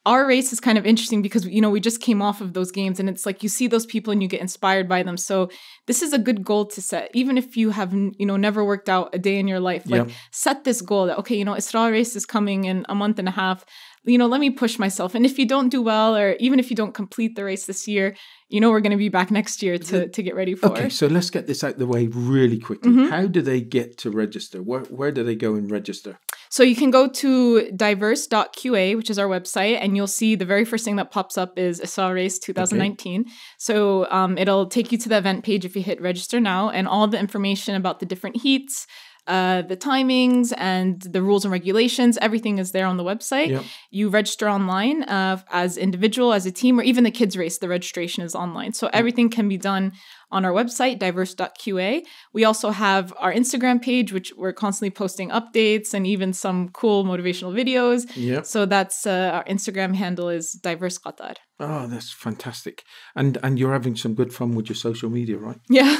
our 0.07 0.27
race 0.27 0.51
is 0.51 0.61
kind 0.61 0.79
of 0.79 0.87
interesting 0.87 1.21
because 1.21 1.45
you 1.47 1.61
know 1.61 1.69
we 1.69 1.79
just 1.79 2.01
came 2.01 2.23
off 2.23 2.41
of 2.41 2.55
those 2.55 2.71
games 2.71 2.99
and 2.99 3.09
it's 3.09 3.27
like 3.27 3.43
you 3.43 3.49
see 3.51 3.67
those 3.67 3.85
people 3.85 4.11
and 4.13 4.23
you 4.23 4.29
get 4.29 4.41
inspired 4.41 4.89
by 4.89 5.03
them 5.03 5.17
so 5.17 5.51
this 5.87 6.01
is 6.01 6.15
a 6.15 6.19
good 6.19 6.43
goal 6.43 6.65
to 6.65 6.81
set 6.81 7.11
even 7.13 7.37
if 7.37 7.55
you 7.57 7.71
have 7.71 7.93
you 7.93 8.25
know 8.27 8.37
never 8.39 8.65
worked 8.65 8.89
out 8.89 9.15
a 9.15 9.19
day 9.19 9.39
in 9.39 9.47
your 9.47 9.61
life 9.61 9.91
like 9.91 10.07
Yep. 10.07 10.11
set 10.33 10.65
this 10.65 10.81
goal 10.81 11.07
that 11.07 11.19
okay 11.19 11.37
you 11.37 11.45
know 11.45 11.53
Esrar 11.55 11.91
race 11.91 12.17
is 12.17 12.25
coming 12.25 12.65
in 12.65 12.87
a 12.89 12.95
month 12.95 13.19
and 13.19 13.29
a 13.29 13.33
half 13.33 13.65
you 14.05 14.19
know 14.19 14.27
let 14.27 14.41
me 14.41 14.51
push 14.51 14.79
myself. 14.79 15.15
And 15.15 15.25
if 15.27 15.39
you 15.39 15.47
don't 15.47 15.69
do 15.69 15.83
well 15.83 16.17
or 16.17 16.37
even 16.41 16.59
if 16.59 16.71
you 16.71 16.77
don't 16.77 16.95
complete 16.95 17.37
the 17.37 17.45
race 17.45 17.67
this 17.67 17.87
year 17.87 18.17
you 18.49 18.61
know 18.61 18.71
we're 18.71 18.81
going 18.81 18.91
to 18.91 18.97
be 18.97 19.09
back 19.09 19.31
next 19.31 19.63
year 19.63 19.79
to 19.79 20.09
to 20.09 20.23
get 20.23 20.35
ready 20.35 20.55
for. 20.55 20.67
okay 20.67 20.89
so 20.89 21.07
let's 21.07 21.31
get 21.31 21.47
this 21.47 21.63
out 21.63 21.79
the 21.79 21.87
way 21.87 22.09
really 22.09 22.59
quickly. 22.59 22.91
Mhm. 22.93 23.11
how 23.11 23.27
do 23.27 23.41
they 23.43 23.61
get 23.61 23.97
to 23.99 24.11
register? 24.11 24.63
Where 24.63 24.81
where 24.99 25.13
do 25.13 25.23
they 25.23 25.37
go 25.37 25.55
and 25.55 25.71
register? 25.71 26.19
So 26.53 26.65
you 26.65 26.75
can 26.75 26.91
go 26.91 27.07
to 27.07 27.71
diverse.qa, 27.71 28.97
which 28.97 29.09
is 29.09 29.21
our 29.21 29.29
website, 29.29 29.79
and 29.81 29.97
you'll 29.97 30.09
see 30.09 30.35
the 30.35 30.45
very 30.45 30.65
first 30.65 30.85
thing 30.85 30.97
that 30.97 31.13
pops 31.13 31.39
up 31.39 31.57
is 31.57 31.81
Esrar 31.81 32.13
Race 32.13 32.41
2019. 32.41 33.27
So 33.57 34.11
um, 34.11 34.37
it'll 34.37 34.67
take 34.67 34.91
you 34.91 34.99
to 34.99 35.09
the 35.09 35.19
event 35.19 35.45
page 35.45 35.65
if 35.65 35.77
you 35.77 35.83
hit 35.83 36.01
register 36.01 36.41
now, 36.41 36.71
and 36.71 36.89
all 36.89 37.07
the 37.07 37.21
information 37.21 37.77
about 37.77 38.01
the 38.01 38.07
different 38.07 38.37
heats, 38.39 38.89
uh, 39.27 39.63
the 39.63 39.77
timings, 39.77 40.53
and 40.57 41.01
the 41.03 41.23
rules 41.23 41.45
and 41.45 41.53
regulations. 41.53 42.19
Everything 42.21 42.59
is 42.59 42.73
there 42.73 42.87
on 42.87 42.97
the 42.97 43.05
website. 43.05 43.49
Yep. 43.49 43.65
You 43.91 44.09
register 44.09 44.49
online 44.49 45.03
uh, 45.05 45.43
as 45.51 45.77
individual, 45.77 46.33
as 46.33 46.47
a 46.47 46.53
team, 46.53 46.79
or 46.79 46.83
even 46.83 47.05
the 47.05 47.11
kids 47.11 47.37
race. 47.37 47.59
The 47.59 47.69
registration 47.69 48.25
is 48.25 48.35
online, 48.35 48.73
so 48.73 48.89
everything 48.93 49.31
can 49.31 49.49
be 49.49 49.57
done 49.57 49.93
on 50.31 50.45
our 50.45 50.53
website, 50.53 50.99
diverse.qa. 50.99 52.03
We 52.33 52.45
also 52.45 52.71
have 52.71 53.13
our 53.19 53.33
Instagram 53.33 53.83
page, 53.83 54.13
which 54.13 54.33
we're 54.37 54.53
constantly 54.53 54.91
posting 54.91 55.31
updates 55.31 55.95
and 55.95 56.07
even 56.07 56.33
some 56.33 56.69
cool 56.71 57.05
motivational 57.05 57.53
videos. 57.53 58.11
yeah 58.17 58.43
So 58.43 58.67
that's 58.67 59.07
uh, 59.07 59.31
our 59.35 59.45
Instagram 59.45 59.95
handle 59.95 60.29
is 60.29 60.53
diverse 60.53 60.99
Qatar. 60.99 61.35
oh 61.59 61.87
that's 61.93 62.11
fantastic 62.27 62.77
and 63.15 63.39
and 63.45 63.59
you're 63.59 63.73
having 63.73 63.97
some 63.97 64.15
good 64.15 64.33
fun 64.33 64.51
with 64.57 64.67
your 64.71 64.77
social 64.89 65.11
media 65.19 65.37
right 65.39 65.61
Yeah, 65.69 65.97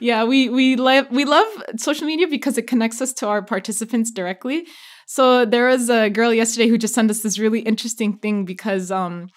yeah. 0.00 0.24
We 0.24 0.48
we 0.58 0.76
love 0.76 1.04
we 1.10 1.24
love 1.24 1.46
social 1.88 2.06
media 2.12 2.26
because 2.36 2.58
it 2.58 2.66
connects 2.72 3.00
us 3.04 3.12
to 3.20 3.24
our 3.32 3.42
participants 3.54 4.10
directly. 4.10 4.66
So 5.06 5.44
there 5.44 5.66
was 5.72 5.88
a 5.90 6.08
girl 6.18 6.32
yesterday 6.42 6.68
who 6.70 6.78
just 6.78 6.94
sent 6.94 7.10
us 7.10 7.20
this 7.22 7.38
really 7.38 7.60
interesting 7.72 8.10
thing 8.22 8.44
because 8.44 8.90
um 8.90 9.28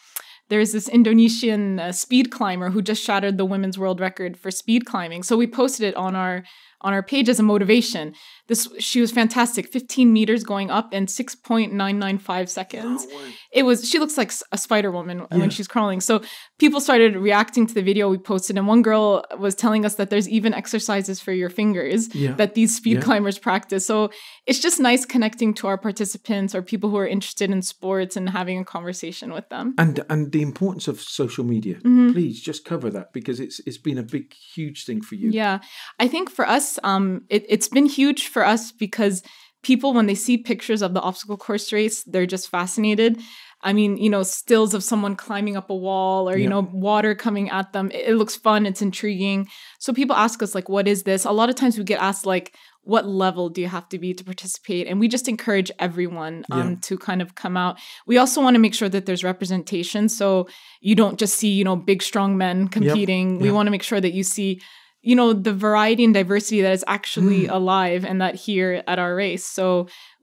there's 0.54 0.72
this 0.72 0.88
Indonesian 0.88 1.80
uh, 1.80 1.92
speed 1.92 2.30
climber 2.30 2.70
who 2.70 2.80
just 2.84 3.04
shattered 3.04 3.40
the 3.40 3.44
women's 3.44 3.80
world 3.80 4.00
record 4.00 4.38
for 4.38 4.52
speed 4.52 4.86
climbing. 4.86 5.24
So 5.24 5.36
we 5.36 5.48
posted 5.48 5.88
it 5.88 5.96
on 5.96 6.16
our 6.16 6.44
on 6.84 6.94
our 6.94 7.04
page 7.04 7.30
as 7.30 7.40
a 7.40 7.44
motivation. 7.44 8.14
This 8.48 8.68
she 8.80 9.00
was 9.02 9.12
fantastic, 9.12 9.68
15 9.72 10.12
meters 10.12 10.44
going 10.44 10.70
up 10.70 10.94
in 10.94 11.06
6.995 11.06 12.50
seconds. 12.50 13.08
It 13.52 13.64
was 13.64 13.88
she 13.90 14.00
looks 14.00 14.18
like 14.18 14.32
a 14.52 14.58
Spider 14.58 14.92
Woman 14.92 15.20
Yeah. 15.32 15.38
when 15.38 15.50
she's 15.50 15.68
crawling. 15.68 16.02
So 16.02 16.22
people 16.60 16.82
started 16.82 17.16
reacting 17.16 17.68
to 17.68 17.74
the 17.74 17.82
video 17.82 18.10
we 18.10 18.18
posted, 18.18 18.58
and 18.58 18.68
one 18.68 18.82
girl 18.82 19.24
was 19.40 19.56
telling 19.56 19.86
us 19.86 19.96
that 19.96 20.10
there's 20.10 20.28
even 20.28 20.54
exercises 20.54 21.20
for 21.20 21.32
your 21.32 21.50
fingers 21.50 22.14
Yeah. 22.14 22.34
that 22.36 22.56
these 22.56 22.76
speed 22.76 22.98
Yeah. 22.98 23.02
climbers 23.04 23.40
practice. 23.40 23.86
So 23.86 24.10
it's 24.46 24.60
just 24.60 24.80
nice 24.80 25.06
connecting 25.06 25.54
to 25.56 25.68
our 25.68 25.78
participants 25.78 26.54
or 26.56 26.62
people 26.62 26.90
who 26.90 26.98
are 26.98 27.08
interested 27.08 27.50
in 27.50 27.62
sports 27.62 28.16
and 28.18 28.30
having 28.30 28.60
a 28.60 28.66
conversation 28.66 29.32
with 29.34 29.48
them. 29.50 29.74
and 29.78 30.04
and 30.10 30.32
the 30.32 30.42
importance 30.42 30.88
of 30.88 31.00
social 31.00 31.44
media 31.46 31.76
Mm-hmm. 31.76 32.12
please 32.14 32.42
just 32.42 32.66
cover 32.66 32.90
that 32.90 33.14
because 33.14 33.40
it's 33.40 33.60
it's 33.68 33.78
been 33.78 33.98
a 33.98 34.04
big 34.04 34.34
huge 34.56 34.86
thing 34.86 35.02
for 35.02 35.16
you 35.16 35.30
Yeah, 35.32 35.60
I 36.00 36.08
think 36.08 36.30
for 36.30 36.48
us, 36.48 36.73
um, 36.84 37.24
it, 37.30 37.46
it's 37.50 37.68
been 37.68 37.86
huge 37.86 38.28
for 38.28 38.46
us 38.46 38.72
because 38.72 39.24
people, 39.64 39.94
when 39.94 40.08
they 40.08 40.16
see 40.16 40.38
pictures 40.38 40.82
of 40.82 40.94
the 40.94 41.02
obstacle 41.02 41.38
course 41.38 41.72
race, 41.72 42.04
they're 42.04 42.26
just 42.26 42.50
fascinated. 42.50 43.20
I 43.62 43.72
mean, 43.72 43.96
you 43.98 44.10
know, 44.10 44.24
stills 44.24 44.74
of 44.74 44.84
someone 44.84 45.16
climbing 45.16 45.56
up 45.56 45.70
a 45.70 45.76
wall 45.76 46.30
or, 46.30 46.38
you 46.38 46.50
know, 46.50 46.68
water 46.74 47.16
coming 47.16 47.50
at 47.50 47.72
them. 47.72 47.92
It, 47.92 48.10
it 48.10 48.16
looks 48.16 48.36
fun. 48.36 48.66
It's 48.66 48.82
intriguing. 48.82 49.48
So 49.80 49.94
people 49.94 50.18
ask 50.18 50.44
us, 50.44 50.54
like, 50.54 50.68
what 50.68 50.86
is 50.86 51.04
this? 51.04 51.24
A 51.24 51.32
lot 51.32 51.50
of 51.50 51.56
times 51.56 51.78
we 51.78 51.86
get 51.86 52.02
asked, 52.02 52.26
like, 52.26 52.56
what 52.86 53.08
level 53.08 53.50
do 53.50 53.62
you 53.62 53.68
have 53.68 53.88
to 53.90 53.98
be 53.98 54.14
to 54.14 54.24
participate 54.24 54.88
and 54.88 55.00
we 55.00 55.08
just 55.08 55.30
encourage 55.30 55.72
everyone 55.80 56.46
um, 56.52 56.72
Yeah. 56.72 56.76
to 56.82 56.98
kind 56.98 57.22
of 57.22 57.36
come 57.36 57.56
out 57.56 57.80
we 58.06 58.18
also 58.18 58.42
want 58.42 58.56
to 58.56 58.60
make 58.60 58.74
sure 58.74 58.90
that 58.90 59.06
there's 59.06 59.24
representation 59.24 60.10
so 60.10 60.48
you 60.82 60.96
don't 60.96 61.18
just 61.18 61.36
see 61.36 61.50
you 61.50 61.64
know 61.64 61.76
big 61.76 62.04
strong 62.04 62.38
men 62.38 62.68
competing 62.68 63.40
we 63.40 63.46
yep. 63.46 63.56
want 63.56 63.68
to 63.68 63.72
make 63.72 63.84
sure 63.84 64.02
that 64.02 64.14
you 64.14 64.24
see 64.24 64.62
you 65.10 65.16
know 65.20 65.30
the 65.48 65.54
variety 65.54 66.04
and 66.08 66.14
diversity 66.14 66.62
that 66.66 66.74
is 66.80 66.84
actually 66.88 67.42
Mm. 67.48 67.52
alive 67.60 68.02
and 68.10 68.18
that 68.24 68.36
here 68.48 68.72
at 68.88 68.98
our 69.04 69.14
race 69.26 69.46
so 69.58 69.66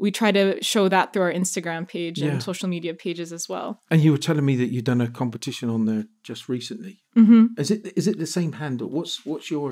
we 0.05 0.11
try 0.21 0.31
to 0.33 0.45
show 0.73 0.85
that 0.95 1.13
through 1.13 1.23
our 1.29 1.33
instagram 1.43 1.83
page 1.95 2.17
Yeah. 2.19 2.29
and 2.31 2.43
social 2.51 2.69
media 2.75 2.93
pages 3.05 3.31
as 3.39 3.45
well 3.53 3.69
And 3.91 3.99
you 4.05 4.11
were 4.15 4.23
telling 4.29 4.47
me 4.51 4.57
that 4.61 4.71
you've 4.73 4.85
done 4.93 5.03
a 5.09 5.11
competition 5.23 5.67
on 5.77 5.81
there 5.89 6.05
just 6.31 6.43
recently. 6.57 6.95
hmm 7.15 7.45
Is 7.63 7.71
it 7.75 7.81
is 8.01 8.07
it 8.11 8.17
the 8.25 8.31
same 8.39 8.53
handle? 8.63 8.89
What's 8.97 9.15
what's 9.29 9.49
your 9.55 9.69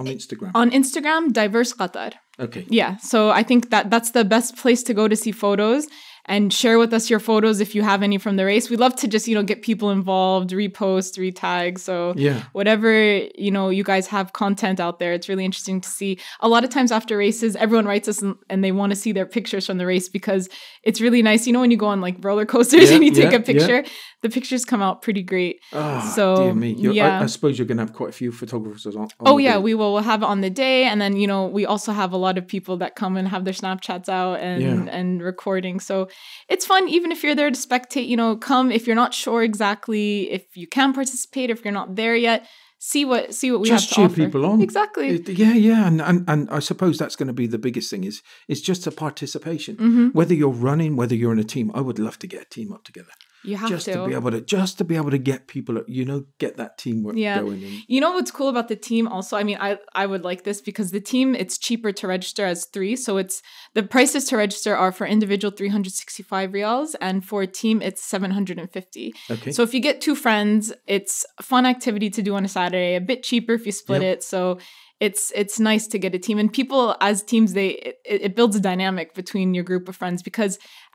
on 0.00 0.06
Instagram? 0.16 0.52
on 0.60 0.70
instagram 0.80 1.22
diverse 1.42 1.72
qatar 1.80 2.12
Okay. 2.46 2.64
Yeah. 2.80 2.92
So 3.12 3.18
I 3.40 3.42
think 3.48 3.62
that 3.72 3.84
that's 3.92 4.12
the 4.18 4.24
best 4.34 4.50
place 4.62 4.82
to 4.88 4.92
go 5.00 5.04
to 5.12 5.16
see 5.22 5.32
photos 5.46 5.82
and 6.26 6.52
share 6.52 6.78
with 6.78 6.92
us 6.92 7.10
your 7.10 7.18
photos 7.18 7.58
if 7.58 7.74
you 7.74 7.82
have 7.82 8.02
any 8.02 8.16
from 8.16 8.36
the 8.36 8.44
race. 8.44 8.70
We 8.70 8.76
love 8.76 8.94
to 8.96 9.08
just, 9.08 9.26
you 9.26 9.34
know, 9.34 9.42
get 9.42 9.62
people 9.62 9.90
involved, 9.90 10.50
repost, 10.50 11.18
retag. 11.18 11.78
So 11.80 12.14
Yeah. 12.16 12.42
whatever, 12.52 12.92
you 13.34 13.50
know, 13.50 13.70
you 13.70 13.82
guys 13.82 14.06
have 14.06 14.32
content 14.32 14.78
out 14.78 15.00
there, 15.00 15.12
it's 15.12 15.28
really 15.28 15.44
interesting 15.44 15.80
to 15.80 15.88
see. 15.88 16.18
A 16.40 16.48
lot 16.48 16.62
of 16.62 16.70
times 16.70 16.92
after 16.92 17.16
races, 17.16 17.56
everyone 17.56 17.86
writes 17.86 18.06
us 18.08 18.22
and, 18.22 18.36
and 18.48 18.62
they 18.62 18.70
want 18.70 18.90
to 18.90 18.96
see 18.96 19.10
their 19.10 19.26
pictures 19.26 19.66
from 19.66 19.78
the 19.78 19.86
race 19.86 20.08
because 20.08 20.48
it's 20.84 21.00
really 21.00 21.22
nice. 21.22 21.46
You 21.46 21.52
know, 21.54 21.60
when 21.60 21.72
you 21.72 21.76
go 21.76 21.86
on 21.86 22.00
like 22.00 22.16
roller 22.24 22.46
coasters 22.46 22.90
Yeah, 22.90 22.96
and 22.96 23.04
you 23.04 23.10
take 23.12 23.32
yeah, 23.32 23.38
a 23.38 23.40
picture, 23.40 23.84
the 24.22 24.28
pictures 24.30 24.64
come 24.64 24.80
out 24.80 25.02
pretty 25.02 25.22
great. 25.22 25.60
Ah, 25.72 26.00
So. 26.14 26.52
You're- 26.54 26.90
I- 26.90 26.92
yeah. 26.92 27.20
I, 27.20 27.26
suppose 27.26 27.58
you're 27.58 27.66
going 27.66 27.78
to 27.78 27.82
have 27.84 27.92
quite 27.94 28.10
a 28.10 28.12
few 28.12 28.30
photographers 28.30 28.94
on. 28.94 29.02
on 29.02 29.08
Oh 29.26 29.38
yeah, 29.38 29.54
day. 29.54 29.58
we 29.58 29.74
will. 29.74 29.92
We'll 29.94 30.02
have 30.02 30.22
it 30.22 30.26
on 30.26 30.40
the 30.40 30.50
day, 30.50 30.84
and 30.84 31.00
then 31.00 31.16
you 31.16 31.26
know 31.26 31.46
we 31.46 31.66
also 31.66 31.90
have 31.92 32.12
a 32.12 32.16
lot 32.16 32.38
of 32.38 32.46
people 32.46 32.76
that 32.76 32.94
come 32.94 33.16
and 33.16 33.26
have 33.26 33.44
their 33.44 33.54
Snapchats 33.54 34.08
out 34.08 34.38
and 34.40 34.62
Yeah. 34.62 34.92
and 34.92 35.20
recording. 35.22 35.80
So 35.80 36.08
it's 36.48 36.66
fun, 36.66 36.88
even 36.88 37.12
if 37.12 37.22
you're 37.22 37.34
there 37.34 37.50
to 37.50 37.56
spectate. 37.68 38.08
You 38.08 38.16
know, 38.16 38.36
come 38.36 38.70
if 38.72 38.86
you're 38.86 38.96
not 38.96 39.14
sure 39.14 39.42
exactly 39.42 40.30
if 40.30 40.56
you 40.56 40.66
can 40.66 40.92
participate, 40.92 41.50
if 41.50 41.64
you're 41.64 41.72
not 41.72 41.96
there 41.96 42.16
yet. 42.16 42.46
See 42.84 43.04
what 43.04 43.32
see 43.32 43.52
what 43.52 43.60
we 43.60 43.68
just 43.68 43.84
have 43.84 43.88
to 43.90 43.94
cheer 43.94 44.04
offer. 44.06 44.16
people 44.16 44.44
on. 44.44 44.60
Exactly. 44.60 45.08
It- 45.10 45.28
yeah, 45.28 45.52
yeah, 45.54 45.86
and, 45.86 46.02
and 46.02 46.24
and 46.28 46.50
I 46.50 46.58
suppose 46.58 46.98
that's 46.98 47.14
going 47.14 47.28
to 47.28 47.32
be 47.32 47.46
the 47.46 47.58
biggest 47.58 47.88
thing 47.90 48.02
is 48.04 48.22
is 48.48 48.60
just 48.60 48.84
the 48.84 48.90
participation. 48.90 49.76
hmm 49.76 50.08
Whether 50.08 50.34
you're 50.34 50.48
running, 50.50 50.96
whether 50.96 51.14
you're 51.14 51.32
in 51.32 51.38
a 51.38 51.44
team, 51.44 51.70
I 51.74 51.80
would 51.80 52.00
love 52.00 52.18
to 52.18 52.26
get 52.26 52.42
a 52.42 52.48
team 52.48 52.72
up 52.72 52.82
together 52.84 53.12
You 53.44 53.56
have 53.56 53.68
just 53.68 53.86
to. 53.86 53.92
to. 53.94 54.06
be 54.06 54.14
able 54.14 54.30
to 54.30 54.40
just 54.40 54.78
to 54.78 54.84
be 54.84 54.96
able 54.96 55.10
to 55.10 55.18
get 55.18 55.46
people, 55.48 55.82
you 55.88 56.04
know, 56.04 56.24
get 56.38 56.56
that 56.58 56.78
teamwork 56.78 57.16
Yeah. 57.16 57.40
going. 57.40 57.62
And, 57.62 57.82
You 57.88 58.00
know 58.00 58.12
what's 58.12 58.30
cool 58.30 58.48
about 58.48 58.68
the 58.68 58.76
team 58.76 59.08
also? 59.08 59.36
I 59.36 59.42
mean, 59.42 59.58
I 59.60 59.78
I 59.94 60.06
would 60.06 60.22
like 60.24 60.44
this 60.44 60.60
because 60.60 60.90
the 60.92 61.00
team 61.00 61.34
it's 61.34 61.58
cheaper 61.58 61.90
to 61.92 62.06
register 62.06 62.44
as 62.46 62.66
3, 62.66 62.94
so 62.96 63.16
it's 63.16 63.42
the 63.74 63.82
prices 63.82 64.24
to 64.26 64.36
register 64.36 64.76
are 64.76 64.92
for 64.92 65.06
individual 65.06 65.50
365 65.50 66.50
riyals 66.52 66.94
and 67.00 67.24
for 67.24 67.42
a 67.42 67.46
team 67.46 67.82
it's 67.82 68.02
750. 68.04 69.12
okay, 69.30 69.50
So 69.52 69.62
if 69.62 69.74
you 69.74 69.80
get 69.80 70.00
two 70.00 70.14
friends, 70.14 70.72
it's 70.86 71.24
a 71.38 71.42
fun 71.42 71.66
activity 71.66 72.10
to 72.10 72.22
do 72.22 72.34
on 72.36 72.44
a 72.44 72.48
Saturday, 72.48 72.94
a 72.96 73.00
bit 73.00 73.22
cheaper 73.22 73.52
if 73.54 73.66
you 73.66 73.72
split 73.72 74.02
Yep. 74.02 74.12
it. 74.18 74.22
So 74.22 74.58
it's 75.06 75.22
it's 75.42 75.56
nice 75.70 75.84
to 75.92 75.96
get 76.04 76.10
a 76.18 76.20
team 76.26 76.36
and 76.42 76.48
people 76.60 76.82
as 77.08 77.16
teams 77.32 77.48
they 77.58 77.68
it, 78.12 78.20
it 78.26 78.32
builds 78.38 78.54
a 78.60 78.62
dynamic 78.70 79.06
between 79.20 79.48
your 79.56 79.64
group 79.70 79.84
of 79.90 79.94
friends 80.02 80.18
because 80.28 80.52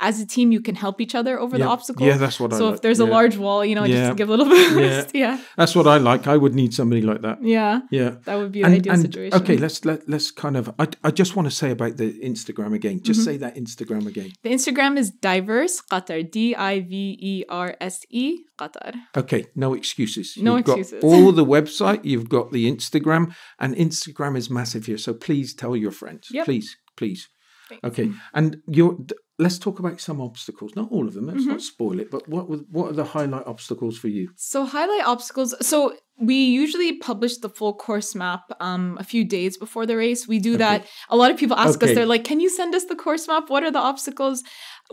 as 0.07 0.15
a 0.25 0.27
team 0.35 0.47
you 0.55 0.61
can 0.67 0.75
help 0.85 0.97
each 1.05 1.15
other 1.19 1.33
over 1.43 1.55
the 1.57 1.63
yeah. 1.65 1.75
obstacles. 1.75 2.05
Yeah, 2.09 2.17
that's 2.23 2.39
what 2.41 2.53
I. 2.53 2.57
so 2.57 2.65
like. 2.65 2.75
if 2.75 2.81
there's 2.83 3.01
a 3.07 3.09
large 3.17 3.35
wall, 3.43 3.59
you 3.69 3.75
know, 3.77 3.85
just 3.85 3.97
Yeah. 4.03 4.09
to 4.13 4.15
give 4.21 4.29
a 4.29 4.31
little 4.31 4.49
bit 4.53 4.63
of 4.71 4.77
Yeah. 4.77 5.01
boost. 5.01 5.09
Yeah. 5.23 5.35
that's 5.59 5.75
what 5.77 5.87
I 5.95 5.97
like. 6.09 6.23
I 6.33 6.37
would 6.43 6.55
need 6.61 6.71
somebody 6.79 7.01
like 7.11 7.21
that. 7.27 7.37
Yeah. 7.55 7.73
Yeah. 7.99 8.11
That 8.27 8.35
would 8.39 8.51
be 8.57 8.61
the 8.63 8.69
ideal 8.79 8.95
situation. 9.07 9.35
okay, 9.41 9.57
let's 9.63 9.77
let 9.89 9.99
let's 10.13 10.29
kind 10.43 10.55
of. 10.59 10.63
I, 10.83 10.85
I 11.07 11.11
just 11.21 11.31
want 11.35 11.45
to 11.51 11.55
say 11.61 11.69
about 11.77 11.93
the 12.01 12.09
Instagram 12.31 12.71
again. 12.79 12.97
Just 13.01 13.17
Mm-hmm. 13.19 13.29
say 13.31 13.37
that 13.43 13.53
Instagram 13.63 14.03
again. 14.13 14.29
The 14.45 14.51
Instagram 14.57 14.93
is 15.01 15.07
diverse 15.31 15.75
Qatar. 15.91 16.19
D 16.35 16.55
I 16.55 16.73
V 16.91 16.93
E 17.31 17.33
R 17.65 17.69
S 17.91 17.97
E 18.23 18.25
Qatar. 18.59 18.91
Okay, 19.21 19.41
no 19.55 19.69
excuses. 19.81 20.27
No 20.37 20.55
you've 20.57 20.67
excuses. 20.67 21.01
got 21.01 21.07
all 21.07 21.31
the 21.41 21.45
website, 21.57 22.01
you've 22.11 22.29
got 22.37 22.51
the 22.51 22.63
Instagram, 22.73 23.23
and 23.59 23.69
Instagram 23.75 23.96
is 24.35 24.49
massive 24.49 24.85
here. 24.85 24.97
So 24.97 25.13
please 25.13 25.53
tell 25.53 25.75
your 25.75 25.91
friends. 25.91 26.27
Yep. 26.31 26.45
Please, 26.45 26.77
please. 26.95 27.27
Thanks. 27.69 27.83
Okay, 27.83 28.11
and 28.33 28.57
you're. 28.67 28.97
Let's 29.39 29.59
talk 29.59 29.77
about 29.77 29.99
some 30.01 30.19
obstacles. 30.19 30.75
Not 30.75 30.89
all 30.91 31.05
of 31.07 31.13
them. 31.13 31.27
Let's 31.27 31.41
Mm-hmm. 31.41 31.49
not 31.51 31.61
spoil 31.61 31.99
it. 31.99 32.09
But 32.09 32.27
what 32.27 32.45
what 32.71 32.89
are 32.89 32.93
the 32.93 33.03
highlight 33.03 33.45
obstacles 33.45 33.97
for 33.97 34.07
you? 34.07 34.29
So 34.35 34.65
highlight 34.65 35.05
obstacles. 35.05 35.53
So 35.65 35.93
we 36.19 36.45
usually 36.45 36.97
publish 36.97 37.37
the 37.37 37.49
full 37.49 37.73
course 37.75 38.15
map 38.15 38.43
um, 38.59 38.97
a 38.99 39.03
few 39.03 39.23
days 39.25 39.55
before 39.57 39.85
the 39.85 39.95
race. 39.97 40.27
We 40.27 40.39
do 40.39 40.57
that. 40.57 40.87
A 41.09 41.15
lot 41.17 41.29
of 41.29 41.37
people 41.37 41.55
ask 41.57 41.77
Okay. 41.83 41.91
us, 41.91 41.95
they're 41.95 42.05
like, 42.07 42.23
"Can 42.23 42.39
you 42.39 42.49
send 42.49 42.73
us 42.73 42.85
the 42.85 42.95
course 42.95 43.27
map? 43.27 43.49
What 43.49 43.63
are 43.63 43.71
the 43.71 43.79
obstacles?" 43.91 44.43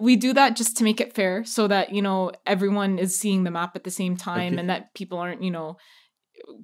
We 0.01 0.17
do 0.17 0.33
that 0.35 0.57
just 0.57 0.77
to 0.79 0.85
make 0.85 1.01
it 1.01 1.15
fair, 1.15 1.45
so 1.45 1.69
that 1.69 1.95
you 1.95 2.03
know 2.03 2.33
everyone 2.45 2.99
is 2.99 3.17
seeing 3.19 3.45
the 3.45 3.51
map 3.53 3.77
at 3.77 3.85
the 3.85 3.91
same 4.03 4.17
time, 4.17 4.55
Okay. 4.55 4.61
and 4.61 4.69
that 4.69 4.93
people 4.95 5.19
aren't 5.19 5.43
you 5.43 5.53
know 5.53 5.77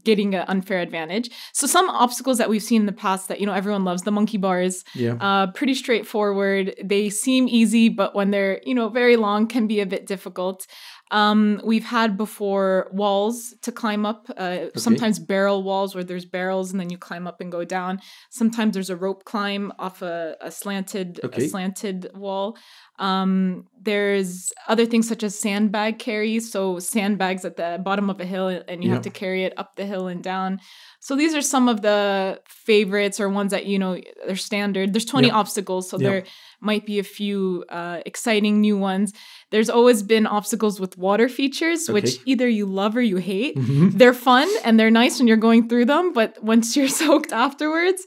getting 0.05 0.35
an 0.35 0.45
unfair 0.49 0.81
advantage. 0.81 1.31
So 1.53 1.67
some 1.67 1.89
obstacles 1.91 2.39
that 2.39 2.49
we've 2.49 2.63
seen 2.63 2.83
in 2.83 2.87
the 2.87 2.93
past 2.93 3.29
that 3.29 3.41
you 3.41 3.47
know 3.47 3.53
everyone 3.53 3.85
loves 3.85 4.03
the 4.03 4.11
monkey 4.13 4.39
bars. 4.39 4.85
Yeah. 4.95 5.15
Uh, 5.21 5.51
pretty 5.53 5.75
straightforward. 5.75 6.75
They 6.83 7.11
seem 7.11 7.49
easy, 7.49 7.89
but 7.89 8.15
when 8.15 8.31
they're 8.31 8.61
you 8.65 8.75
know 8.75 8.89
very 8.89 9.17
long, 9.17 9.47
can 9.47 9.67
be 9.67 9.81
a 9.81 9.87
bit 9.87 10.07
difficult. 10.07 10.67
Um, 11.13 11.61
we've 11.65 11.85
had 11.85 12.17
before 12.17 12.89
walls 12.93 13.53
to 13.63 13.73
climb 13.73 14.07
up. 14.07 14.31
Uh, 14.37 14.67
Sometimes 14.77 15.19
barrel 15.19 15.65
walls 15.65 15.93
where 15.95 16.05
there's 16.05 16.25
barrels 16.25 16.71
and 16.71 16.79
then 16.79 16.89
you 16.89 16.99
climb 16.99 17.27
up 17.27 17.41
and 17.41 17.51
go 17.51 17.65
down. 17.65 18.01
Sometimes 18.31 18.75
there's 18.75 18.91
a 18.91 18.97
rope 18.97 19.25
climb 19.25 19.73
off 19.79 20.03
a, 20.03 20.37
a 20.41 20.53
slanted 20.53 21.21
Okay. 21.25 21.47
a 21.47 21.49
slanted 21.49 22.11
wall. 22.15 22.57
Um, 23.01 23.65
there's 23.83 24.53
other 24.69 24.85
things 24.85 25.09
such 25.09 25.23
as 25.23 25.37
sandbag 25.39 25.99
carries. 25.99 26.53
So 26.53 26.79
sandbags 26.79 27.47
at 27.47 27.57
the 27.57 27.81
bottom 27.83 28.11
of 28.11 28.21
a 28.21 28.27
hill 28.27 28.49
and 28.69 28.85
you 28.85 28.91
Yeah. 28.91 28.97
have 28.97 29.05
to 29.05 29.11
carry 29.11 29.45
it 29.45 29.55
up 29.57 29.75
the 29.77 29.87
hill 29.87 30.07
and 30.07 30.23
down. 30.23 30.61
So 31.01 31.17
these 31.17 31.35
are 31.35 31.41
some 31.41 31.67
of 31.67 31.81
the 31.81 32.43
favorites 32.47 33.19
or 33.19 33.31
ones 33.31 33.53
that 33.53 33.65
you 33.65 33.79
know 33.79 33.99
they're 34.27 34.37
standard. 34.37 34.93
There's 34.93 35.07
20 35.07 35.29
Yeah. 35.29 35.35
obstacles, 35.35 35.89
so 35.89 35.99
Yeah. 35.99 36.09
there 36.11 36.25
might 36.61 36.85
be 36.85 36.99
a 36.99 37.03
few 37.03 37.65
uh, 37.71 38.01
exciting 38.05 38.61
new 38.61 38.77
ones. 38.77 39.15
There's 39.51 39.71
always 39.71 40.03
been 40.03 40.27
obstacles 40.27 40.79
with 40.79 40.99
water 40.99 41.31
features, 41.31 41.89
which 41.89 42.19
either 42.27 42.47
you 42.49 42.67
love 42.67 42.95
or 42.99 43.03
you 43.03 43.17
hate. 43.17 43.57
Mhm. 43.57 43.93
They're 43.99 44.13
fun 44.13 44.47
and 44.63 44.79
they're 44.79 44.91
nice 44.91 45.19
when 45.19 45.27
you're 45.27 45.39
going 45.49 45.69
through 45.71 45.87
them, 45.87 46.13
but 46.13 46.37
once 46.45 46.67
you're 46.77 46.89
soaked 46.89 47.33
afterwards, 47.33 48.05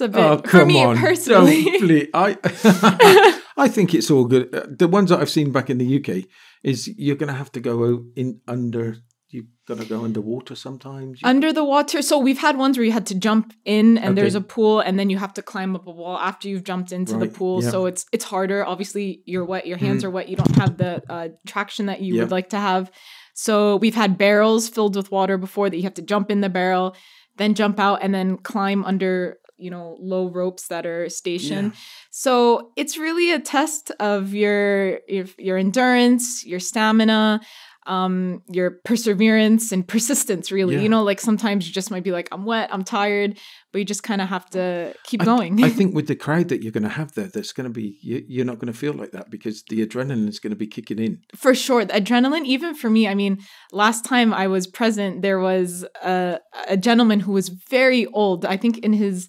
a 0.00 0.08
bit 0.08 0.20
Oh 0.24 0.36
for 0.38 0.42
come 0.48 0.68
me 0.68 0.82
on! 0.84 0.96
personally. 0.98 1.64
Don't 1.64 1.80
please. 1.80 2.08
I 2.14 2.36
I 3.56 3.68
think 3.68 3.94
it's 3.94 4.10
all 4.10 4.24
good. 4.24 4.54
Uh, 4.54 4.66
The 4.78 4.88
ones 4.88 5.10
that 5.10 5.20
I've 5.20 5.30
seen 5.30 5.50
back 5.52 5.68
in 5.70 5.78
the 5.78 5.88
UK 5.98 6.24
is 6.62 6.88
you're 6.96 7.16
going 7.16 7.32
to 7.32 7.38
have 7.38 7.50
to 7.52 7.60
go 7.60 8.04
in 8.16 8.40
under. 8.46 8.96
You've 9.30 9.46
got 9.66 9.78
to 9.78 9.84
go 9.84 10.04
underwater 10.04 10.54
sometimes. 10.54 11.20
You- 11.20 11.28
Under 11.28 11.52
the 11.52 11.62
water, 11.64 12.00
so 12.00 12.18
we've 12.18 12.38
had 12.38 12.56
ones 12.56 12.78
where 12.78 12.86
you 12.86 12.92
had 12.92 13.04
to 13.08 13.14
jump 13.14 13.52
in 13.66 13.98
and 13.98 14.16
there's 14.16 14.34
a 14.34 14.40
pool, 14.40 14.80
and 14.80 14.98
then 14.98 15.10
you 15.10 15.18
have 15.18 15.34
to 15.34 15.42
climb 15.42 15.76
up 15.76 15.86
a 15.86 15.90
wall 15.90 16.16
after 16.16 16.48
you've 16.48 16.64
jumped 16.64 16.92
into 16.92 17.14
the 17.18 17.26
pool. 17.26 17.62
yeah. 17.62 17.70
So 17.70 17.84
it's 17.86 18.06
it's 18.12 18.24
harder. 18.24 18.64
Obviously, 18.64 19.22
you're 19.26 19.44
wet, 19.44 19.66
your 19.66 19.76
hands 19.76 20.02
are 20.04 20.10
wet. 20.10 20.28
You 20.30 20.36
don't 20.36 20.56
have 20.56 20.78
the 20.78 21.02
uh, 21.10 21.28
traction 21.46 21.86
that 21.86 22.00
you 22.00 22.14
Yeah. 22.14 22.22
would 22.22 22.30
like 22.38 22.48
to 22.50 22.58
have. 22.58 22.90
So 23.34 23.76
we've 23.76 23.94
had 23.94 24.16
barrels 24.16 24.68
filled 24.70 24.96
with 24.96 25.10
water 25.12 25.36
before 25.38 25.68
that 25.68 25.76
you 25.76 25.82
have 25.84 25.94
to 26.00 26.02
jump 26.02 26.30
in 26.30 26.40
the 26.40 26.48
barrel, 26.48 26.96
then 27.36 27.52
jump 27.54 27.78
out, 27.78 27.98
and 28.02 28.14
then 28.14 28.36
climb 28.38 28.82
under 28.84 29.36
you 29.58 29.70
know 29.70 29.96
low 30.00 30.28
ropes 30.30 30.68
that 30.68 30.86
are 30.86 31.08
stationed. 31.08 31.74
So 32.10 32.72
it's 32.76 32.96
really 32.96 33.32
a 33.32 33.40
test 33.40 33.90
of 34.00 34.32
your 34.34 35.00
your, 35.08 35.26
your 35.38 35.58
endurance, 35.58 36.44
your 36.44 36.60
stamina, 36.60 37.40
um, 37.88 38.42
your 38.48 38.72
perseverance 38.84 39.72
and 39.72 39.86
persistence. 39.88 40.52
Really, 40.52 40.76
Yeah. 40.76 40.82
you 40.82 40.88
know, 40.88 41.02
like 41.02 41.20
sometimes 41.20 41.66
you 41.66 41.72
just 41.72 41.90
might 41.90 42.04
be 42.04 42.12
like, 42.12 42.28
I'm 42.30 42.44
wet, 42.44 42.68
I'm 42.70 42.84
tired, 42.84 43.38
but 43.72 43.78
you 43.78 43.84
just 43.84 44.02
kind 44.02 44.20
of 44.20 44.28
have 44.28 44.48
to 44.50 44.94
keep 45.04 45.22
I, 45.22 45.24
going. 45.24 45.64
I 45.64 45.70
think 45.70 45.94
with 45.98 46.06
the 46.06 46.14
crowd 46.14 46.48
that 46.48 46.62
you're 46.62 46.72
going 46.72 46.82
to 46.82 46.90
have 46.90 47.12
there, 47.14 47.28
there's 47.28 47.52
going 47.52 47.64
to 47.64 47.72
be 47.72 47.98
you, 48.02 48.22
you're 48.28 48.44
not 48.44 48.58
going 48.58 48.72
to 48.72 48.78
feel 48.78 48.92
like 48.92 49.12
that 49.12 49.30
because 49.30 49.64
the 49.70 49.84
adrenaline 49.84 50.28
is 50.28 50.38
going 50.38 50.50
to 50.50 50.56
be 50.56 50.66
kicking 50.66 50.98
in. 50.98 51.22
for 51.34 51.54
sure, 51.54 51.84
the 51.84 51.94
adrenaline. 51.94 52.44
Even 52.44 52.74
for 52.74 52.90
me, 52.90 53.08
I 53.08 53.14
mean, 53.14 53.38
last 53.72 54.04
time 54.04 54.34
I 54.34 54.46
was 54.48 54.66
present, 54.66 55.22
there 55.22 55.40
was 55.40 55.84
a, 56.04 56.40
a 56.68 56.76
gentleman 56.76 57.20
who 57.20 57.32
was 57.32 57.48
very 57.48 58.04
old. 58.06 58.44
I 58.44 58.58
think 58.58 58.78
in 58.78 58.92
his 58.92 59.28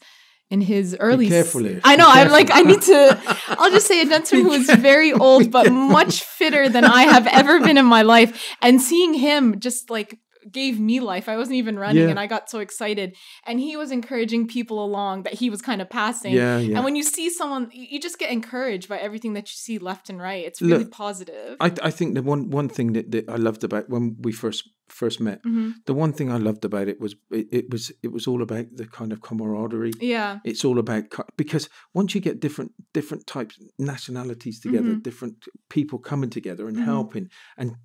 in 0.49 0.61
his 0.61 0.95
early. 0.99 1.25
s- 1.27 1.31
careful 1.31 1.63
here. 1.63 1.81
I 1.83 1.95
Be 1.95 2.01
know. 2.01 2.07
I'm 2.09 2.31
like, 2.31 2.49
I 2.51 2.61
need 2.61 2.81
to. 2.83 3.21
I'll 3.49 3.71
just 3.71 3.87
say 3.87 4.01
a 4.01 4.05
gentleman 4.05 4.45
who 4.45 4.57
was 4.57 4.69
very 4.69 5.11
old, 5.13 5.51
but 5.51 5.71
much 5.71 6.23
fitter 6.23 6.69
than 6.69 6.85
I 6.85 7.03
have 7.03 7.27
ever 7.27 7.59
been 7.59 7.77
in 7.77 7.85
my 7.85 8.01
life. 8.01 8.43
And 8.61 8.81
seeing 8.81 9.13
him 9.13 9.59
just 9.59 9.89
like 9.89 10.17
gave 10.51 10.79
me 10.79 10.99
life. 10.99 11.27
I 11.27 11.37
wasn't 11.37 11.57
even 11.57 11.77
running 11.77 12.03
Yeah. 12.03 12.09
and 12.09 12.19
I 12.19 12.27
got 12.27 12.49
so 12.49 12.59
excited. 12.59 13.15
And 13.45 13.59
he 13.59 13.75
was 13.77 13.91
encouraging 13.91 14.47
people 14.47 14.83
along 14.83 15.23
that 15.23 15.33
he 15.33 15.49
was 15.49 15.61
kind 15.61 15.81
of 15.81 15.89
passing. 15.89 16.33
Yeah, 16.33 16.57
yeah. 16.57 16.75
And 16.75 16.85
when 16.85 16.95
you 16.95 17.03
see 17.03 17.29
someone, 17.29 17.69
you 17.73 17.99
just 17.99 18.19
get 18.19 18.31
encouraged 18.31 18.87
by 18.89 18.97
everything 18.97 19.33
that 19.33 19.47
you 19.49 19.55
see 19.55 19.77
left 19.79 20.09
and 20.09 20.19
right. 20.19 20.45
It's 20.45 20.61
really 20.61 20.83
Look, 20.85 20.91
positive. 20.91 21.57
I, 21.59 21.71
I 21.83 21.91
think 21.91 22.15
the 22.15 22.23
one 22.23 22.49
one 22.49 22.69
thing 22.69 22.93
that, 22.93 23.11
that 23.11 23.29
I 23.29 23.35
loved 23.35 23.63
about 23.63 23.89
when 23.89 24.15
we 24.21 24.31
first 24.31 24.69
first 24.87 25.19
met, 25.19 25.43
Mhm. 25.43 25.73
the 25.85 25.93
one 25.93 26.13
thing 26.13 26.31
I 26.31 26.37
loved 26.37 26.65
about 26.65 26.87
it 26.87 26.99
was 26.99 27.15
it, 27.31 27.47
it 27.51 27.69
was 27.69 27.91
it 28.01 28.11
was 28.11 28.25
all 28.25 28.41
about 28.41 28.65
the 28.75 28.87
kind 28.87 29.11
of 29.13 29.21
camaraderie. 29.21 29.93
Yeah. 30.01 30.39
It's 30.43 30.65
all 30.65 30.79
about 30.79 31.03
because 31.37 31.69
once 31.93 32.15
you 32.15 32.21
get 32.21 32.39
different 32.39 32.71
different 32.93 33.27
types 33.27 33.59
nationalities 33.77 34.59
together, 34.59 34.89
Mhm. 34.95 35.03
different 35.03 35.45
people 35.69 35.99
coming 35.99 36.29
together 36.31 36.67
and 36.67 36.77
Mhm. 36.77 36.85
helping 36.85 37.29
and 37.57 37.75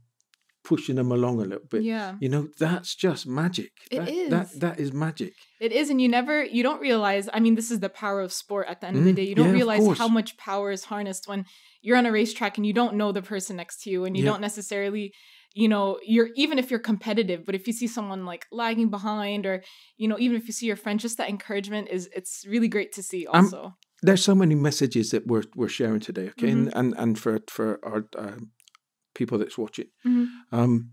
pushing 0.64 0.97
them 0.97 1.12
along 1.12 1.40
a 1.40 1.44
little 1.44 1.66
bit. 1.71 1.85
yeah. 1.85 2.14
You 2.21 2.28
know, 2.28 2.49
that's 2.59 2.94
just 2.94 3.26
magic. 3.26 3.73
It 3.90 3.99
that, 3.99 4.09
is. 4.09 4.30
That 4.30 4.61
that 4.61 4.80
is 4.80 4.92
magic. 4.92 5.35
It 5.61 5.73
is, 5.73 5.90
and 5.90 6.00
you 6.00 6.09
never, 6.09 6.44
you 6.44 6.62
don't 6.62 6.80
realize. 6.80 7.28
I 7.33 7.40
mean, 7.40 7.54
this 7.54 7.71
is 7.71 7.80
the 7.80 7.88
power 7.88 8.21
of 8.21 8.33
sport. 8.33 8.66
At 8.68 8.80
the 8.80 8.88
end 8.88 8.97
of 8.99 9.04
the 9.04 9.12
Mm, 9.12 9.16
day, 9.16 9.25
you 9.25 9.35
don't 9.35 9.47
yeah, 9.49 9.52
realize 9.52 9.99
how 9.99 10.09
much 10.09 10.37
power 10.37 10.71
is 10.71 10.85
harnessed 10.85 11.28
when 11.28 11.44
you're 11.83 11.97
on 11.97 12.06
a 12.06 12.12
racetrack 12.12 12.56
and 12.59 12.66
you 12.66 12.73
don't 12.73 12.94
know 12.97 13.12
the 13.12 13.23
person 13.23 13.56
next 13.56 13.83
to 13.83 13.90
you, 13.90 14.04
and 14.04 14.16
you 14.16 14.23
Yeah. 14.25 14.30
don't 14.33 14.40
necessarily, 14.40 15.12
you 15.54 15.68
know, 15.68 15.99
you're 16.02 16.30
even 16.37 16.59
if 16.59 16.71
you're 16.71 16.80
competitive, 16.80 17.44
but 17.47 17.54
if 17.54 17.66
you 17.66 17.73
see 17.73 17.87
someone 17.87 18.25
like 18.26 18.47
lagging 18.50 18.90
behind, 18.90 19.47
or 19.47 19.62
you 19.97 20.09
know, 20.09 20.18
even 20.18 20.37
if 20.37 20.47
you 20.49 20.52
see 20.52 20.66
your 20.66 20.76
friend, 20.76 20.99
just 21.00 21.18
that 21.18 21.28
encouragement 21.30 21.88
is 21.88 22.09
it's 22.14 22.44
really 22.49 22.68
great 22.68 22.92
to 22.92 23.02
see. 23.02 23.26
Um, 23.33 23.44
Also, 23.47 23.73
There's 24.02 24.25
so 24.25 24.35
many 24.35 24.54
messages 24.54 25.11
that 25.12 25.26
we're 25.26 25.44
we're 25.56 25.68
sharing 25.78 26.00
today. 26.00 26.28
Okay, 26.30 26.49
Mm-hmm. 26.49 26.66
and, 26.68 26.75
and 26.75 26.94
and 26.99 27.18
for 27.18 27.40
for 27.49 27.78
our 27.85 28.02
um 28.18 28.50
people 29.14 29.38
that's 29.38 29.56
watching, 29.59 29.88
Mhm. 30.06 30.26
um, 30.52 30.90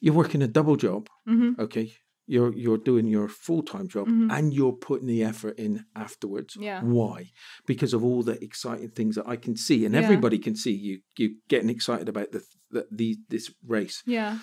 you're 0.00 0.14
working 0.22 0.42
a 0.42 0.48
double 0.48 0.76
job. 0.76 1.08
hmm 1.26 1.52
Okay, 1.58 1.92
you're 2.26 2.52
you're 2.56 2.78
doing 2.90 3.06
your 3.06 3.28
full 3.28 3.62
time 3.62 3.88
job 3.88 4.06
Mhm. 4.08 4.30
and 4.32 4.54
you're 4.54 4.72
putting 4.88 5.06
the 5.08 5.22
effort 5.24 5.58
in 5.58 5.84
afterwards. 5.94 6.56
Yeah. 6.58 6.82
Why? 6.82 7.30
Because 7.66 7.92
of 7.96 8.04
all 8.04 8.22
the 8.22 8.42
exciting 8.42 8.90
things 8.90 9.14
that 9.16 9.26
I 9.28 9.36
can 9.36 9.56
see, 9.56 9.84
and 9.84 9.94
Yeah. 9.94 10.02
everybody 10.02 10.38
can 10.38 10.54
see 10.56 10.72
you 10.72 11.00
you 11.18 11.36
getting 11.48 11.70
excited 11.70 12.08
about 12.08 12.30
the, 12.32 12.42
the, 12.70 12.86
the 12.90 13.18
this 13.28 13.52
race. 13.66 14.02
yeah, 14.06 14.38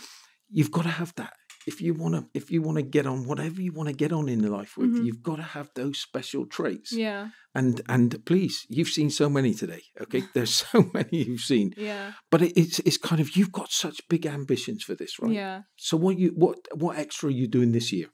You've 0.50 0.72
got 0.72 0.84
to 0.84 0.90
have 1.02 1.14
that. 1.16 1.34
If 1.72 1.82
you 1.82 1.94
want 1.94 2.14
to, 2.16 2.22
if 2.34 2.50
you 2.50 2.62
want 2.68 2.78
to 2.78 2.82
get 2.98 3.06
on 3.06 3.28
whatever 3.30 3.60
you 3.62 3.74
want 3.74 3.90
to 3.90 3.96
get 4.04 4.12
on 4.12 4.30
in 4.30 4.42
life 4.58 4.74
with, 4.78 4.92
Mhm. 4.96 5.06
you've 5.06 5.22
got 5.30 5.36
to 5.44 5.48
have 5.56 5.70
those 5.76 5.98
special 6.00 6.44
traits. 6.48 6.92
yeah, 6.94 7.30
And 7.54 7.82
and 7.96 8.10
please, 8.26 8.56
you've 8.76 8.94
seen 8.98 9.10
so 9.10 9.30
many 9.30 9.54
today. 9.54 9.84
Okay, 10.04 10.22
there's 10.34 10.56
so 10.66 10.78
many 10.98 11.18
you've 11.28 11.48
seen, 11.54 11.74
yeah, 11.78 12.14
but 12.32 12.42
it, 12.42 12.52
it's 12.62 12.80
it's 12.88 12.98
kind 13.10 13.20
of 13.22 13.28
you've 13.36 13.52
got 13.60 13.70
such 13.72 13.98
big 14.14 14.26
ambitions 14.26 14.82
for 14.88 14.96
this, 14.96 15.14
right? 15.22 15.34
yeah. 15.42 15.62
So 15.76 15.98
what 15.98 16.18
you 16.22 16.30
what 16.44 16.58
what 16.84 16.98
extra 16.98 17.28
are 17.30 17.38
you 17.42 17.48
doing 17.58 17.72
this 17.74 17.92
year? 17.92 18.08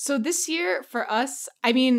So 0.00 0.16
this 0.16 0.48
year 0.48 0.84
for 0.92 1.02
us, 1.20 1.48
I 1.68 1.72
mean, 1.72 1.96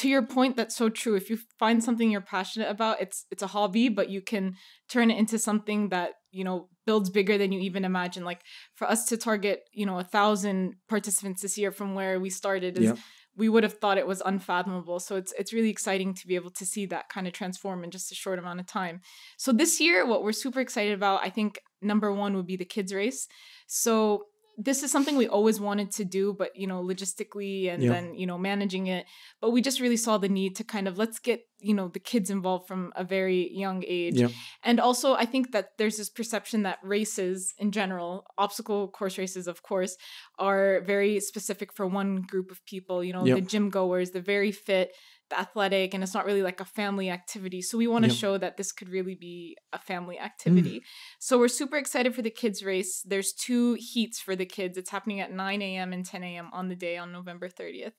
to 0.00 0.08
your 0.08 0.26
point, 0.26 0.56
that's 0.56 0.74
so 0.76 0.88
true. 0.88 1.14
If 1.14 1.30
you 1.30 1.38
find 1.58 1.78
something 1.84 2.10
you're 2.10 2.20
passionate 2.36 2.68
about, 2.76 3.00
it's 3.00 3.26
it's 3.32 3.44
a 3.44 3.52
hobby, 3.56 3.88
but 3.88 4.10
you 4.10 4.20
can 4.20 4.44
turn 4.88 5.10
it 5.12 5.18
into 5.18 5.38
something 5.38 5.90
that 5.90 6.10
you 6.32 6.44
know 6.44 6.68
builds 6.88 7.10
bigger 7.18 7.36
than 7.38 7.52
you 7.52 7.60
even 7.68 7.84
imagine. 7.92 8.24
Like 8.30 8.42
for 8.78 8.86
us 8.94 9.00
to 9.10 9.16
target, 9.28 9.58
you 9.80 9.86
know, 9.88 9.98
a 9.98 10.08
thousand 10.16 10.58
participants 10.88 11.42
this 11.42 11.58
year 11.60 11.70
from 11.78 11.88
where 11.98 12.14
we 12.24 12.30
started 12.30 12.72
is 12.78 12.84
Yeah. 12.88 12.96
we 13.42 13.48
would 13.52 13.64
have 13.68 13.76
thought 13.80 13.98
it 14.02 14.06
was 14.12 14.22
unfathomable. 14.32 14.98
So 15.06 15.12
it's 15.20 15.32
it's 15.40 15.52
really 15.56 15.72
exciting 15.76 16.10
to 16.14 16.24
be 16.30 16.36
able 16.40 16.52
to 16.60 16.64
see 16.72 16.84
that 16.86 17.04
kind 17.14 17.26
of 17.28 17.32
transform 17.40 17.78
in 17.84 17.90
just 17.96 18.10
a 18.14 18.14
short 18.24 18.38
amount 18.38 18.60
of 18.62 18.66
time. 18.80 18.96
So 19.44 19.52
this 19.62 19.72
year, 19.84 19.98
what 20.10 20.20
we're 20.24 20.42
super 20.44 20.60
excited 20.66 20.94
about, 21.00 21.18
I 21.28 21.30
think 21.36 21.50
number 21.92 22.08
one 22.24 22.32
would 22.36 22.46
be 22.52 22.58
the 22.62 22.72
kids 22.76 22.90
race. 23.00 23.28
So 23.66 24.24
this 24.60 24.82
is 24.82 24.90
something 24.90 25.16
we 25.16 25.28
always 25.28 25.60
wanted 25.60 25.92
to 25.92 26.04
do, 26.04 26.34
but 26.36 26.50
you 26.56 26.66
know, 26.66 26.82
logistically 26.82 27.72
and 27.72 27.80
Yeah. 27.82 27.90
then 27.92 28.14
you 28.14 28.26
know 28.26 28.36
managing 28.36 28.88
it. 28.88 29.06
But 29.40 29.50
we 29.52 29.62
just 29.62 29.80
really 29.80 29.96
saw 29.96 30.18
the 30.18 30.28
need 30.28 30.56
to 30.56 30.64
kind 30.64 30.88
of 30.88 30.98
let's 30.98 31.18
get 31.20 31.42
you 31.60 31.74
know 31.74 31.88
the 31.88 32.00
kids 32.00 32.28
involved 32.30 32.66
from 32.68 32.92
a 32.96 33.04
very 33.04 33.50
young 33.52 33.84
age. 33.86 34.20
Yeah. 34.20 34.28
And 34.64 34.80
also, 34.80 35.14
I 35.14 35.26
think 35.26 35.52
that 35.52 35.66
there's 35.78 35.96
this 35.96 36.10
perception 36.10 36.62
that 36.64 36.78
races 36.82 37.54
in 37.58 37.70
general, 37.70 38.26
obstacle 38.36 38.88
course 38.88 39.16
races, 39.18 39.46
of 39.46 39.62
course, 39.62 39.96
are 40.38 40.80
very 40.84 41.20
specific 41.20 41.72
for 41.72 41.86
one 41.86 42.22
group 42.22 42.50
of 42.50 42.64
people. 42.66 43.02
You 43.04 43.12
know, 43.12 43.24
Yep. 43.26 43.36
the 43.36 43.42
gym 43.52 43.70
goers, 43.70 44.10
the 44.10 44.20
very 44.20 44.52
fit, 44.52 44.92
athletic, 45.32 45.94
and 45.94 46.02
it's 46.02 46.14
not 46.14 46.24
really 46.26 46.42
like 46.42 46.60
a 46.60 46.64
family 46.64 47.10
activity. 47.10 47.62
So 47.62 47.78
we 47.78 47.86
want 47.86 48.04
to 48.04 48.08
Yep. 48.08 48.16
show 48.16 48.38
that 48.38 48.56
this 48.56 48.72
could 48.72 48.88
really 48.88 49.14
be 49.14 49.56
a 49.72 49.78
family 49.78 50.16
Mm. 50.16 50.22
activity. 50.24 50.84
So 51.18 51.38
we're 51.38 51.48
super 51.48 51.76
excited 51.76 52.14
for 52.14 52.22
the 52.22 52.30
kids 52.30 52.62
race. 52.62 53.02
There's 53.02 53.32
two 53.32 53.74
heats 53.74 54.20
for 54.20 54.36
the 54.36 54.46
kids. 54.46 54.78
It's 54.78 54.90
happening 54.90 55.20
at 55.20 55.32
9 55.32 55.62
a.m. 55.62 55.92
and 55.92 56.04
10 56.04 56.22
a.m. 56.24 56.48
on 56.52 56.68
the 56.68 56.76
day 56.76 56.96
on 56.96 57.12
November 57.12 57.48
30th. 57.48 57.94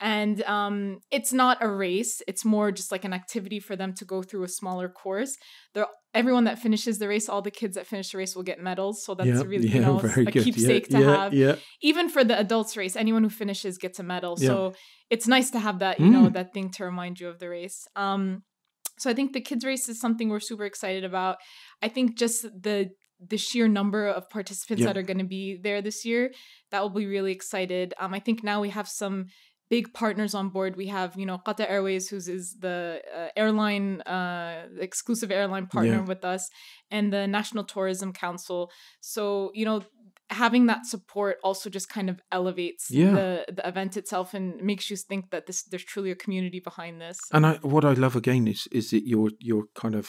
And 0.00 0.42
um, 0.44 0.98
it's 1.10 1.32
not 1.32 1.58
a 1.60 1.68
race. 1.68 2.22
It's 2.28 2.44
more 2.44 2.70
just 2.70 2.92
like 2.92 3.04
an 3.04 3.12
activity 3.12 3.58
for 3.58 3.74
them 3.74 3.92
to 3.94 4.04
go 4.04 4.22
through 4.22 4.44
a 4.44 4.48
smaller 4.48 4.88
course. 4.88 5.36
They're, 5.74 5.86
everyone 6.14 6.44
that 6.44 6.58
finishes 6.58 6.98
the 6.98 7.08
race, 7.08 7.28
all 7.28 7.42
the 7.42 7.50
kids 7.50 7.74
that 7.74 7.86
finish 7.86 8.12
the 8.12 8.18
race 8.18 8.36
will 8.36 8.44
get 8.44 8.60
medals. 8.60 9.04
So 9.04 9.14
that's 9.14 9.28
yeah, 9.28 9.42
really, 9.44 9.68
yeah, 9.68 9.74
you 9.74 9.80
know, 9.80 9.98
a 9.98 10.24
good. 10.24 10.44
keepsake 10.44 10.86
yeah, 10.90 10.98
to 10.98 11.04
yeah, 11.04 11.16
have. 11.16 11.34
Yeah, 11.34 11.54
Even 11.82 12.08
for 12.08 12.22
the 12.22 12.38
adults 12.38 12.76
race, 12.76 12.94
anyone 12.94 13.24
who 13.24 13.30
finishes 13.30 13.76
gets 13.78 13.98
a 13.98 14.02
medal. 14.04 14.36
So 14.36 14.74
it's 15.10 15.26
nice 15.26 15.50
to 15.50 15.58
have 15.58 15.80
that, 15.80 15.98
you 16.00 16.06
know, 16.10 16.28
Mm. 16.28 16.32
that 16.34 16.52
thing 16.54 16.70
to 16.72 16.84
remind 16.84 17.18
you 17.18 17.28
of 17.28 17.38
the 17.40 17.48
race. 17.48 17.86
Um, 17.96 18.42
so 18.98 19.10
I 19.10 19.14
think 19.14 19.32
the 19.32 19.40
kids 19.40 19.64
race 19.64 19.88
is 19.88 20.00
something 20.00 20.28
we're 20.28 20.40
super 20.40 20.64
excited 20.64 21.04
about. 21.04 21.36
I 21.82 21.88
think 21.88 22.16
just 22.16 22.42
the 22.42 22.90
the 23.20 23.36
sheer 23.36 23.66
number 23.66 24.06
of 24.06 24.30
participants 24.30 24.80
Yeah. 24.80 24.86
that 24.86 24.96
are 24.96 25.02
going 25.02 25.18
to 25.18 25.24
be 25.24 25.56
there 25.60 25.82
this 25.82 26.04
year, 26.04 26.30
that 26.70 26.82
will 26.82 26.90
be 26.90 27.06
really 27.06 27.32
excited. 27.32 27.92
Um, 27.98 28.14
I 28.14 28.20
think 28.20 28.44
now 28.44 28.60
we 28.60 28.68
have 28.70 28.86
some 28.88 29.26
big 29.70 29.92
partners 29.92 30.34
on 30.34 30.48
board. 30.48 30.76
We 30.76 30.86
have, 30.88 31.10
you 31.20 31.26
know, 31.26 31.38
Qatar 31.46 31.68
Airways, 31.70 32.08
who's 32.08 32.26
is 32.28 32.56
the 32.60 33.02
uh, 33.14 33.28
airline, 33.36 34.00
uh, 34.02 34.68
exclusive 34.80 35.30
airline 35.30 35.66
partner 35.66 35.98
Yeah. 36.00 36.04
with 36.12 36.24
us, 36.24 36.48
and 36.90 37.12
the 37.12 37.26
National 37.26 37.64
Tourism 37.64 38.12
Council. 38.12 38.70
So, 39.00 39.50
you 39.54 39.64
know, 39.64 39.82
having 40.30 40.66
that 40.66 40.84
support 40.86 41.38
also 41.42 41.70
just 41.70 41.88
kind 41.88 42.08
of 42.10 42.20
elevates 42.30 42.90
Yeah. 42.90 43.12
the 43.12 43.44
the 43.56 43.66
event 43.68 43.96
itself 43.96 44.34
and 44.34 44.46
makes 44.62 44.90
you 44.90 44.96
think 44.96 45.30
that 45.30 45.46
this 45.46 45.62
there's 45.64 45.84
truly 45.84 46.10
a 46.10 46.14
community 46.24 46.60
behind 46.60 47.00
this. 47.00 47.18
and 47.32 47.46
I 47.46 47.52
what 47.74 47.84
I 47.84 47.94
love 47.94 48.16
again 48.16 48.46
is 48.48 48.68
is 48.70 48.90
that 48.90 49.04
your 49.06 49.30
your 49.40 49.62
kind 49.82 49.94
of 49.94 50.06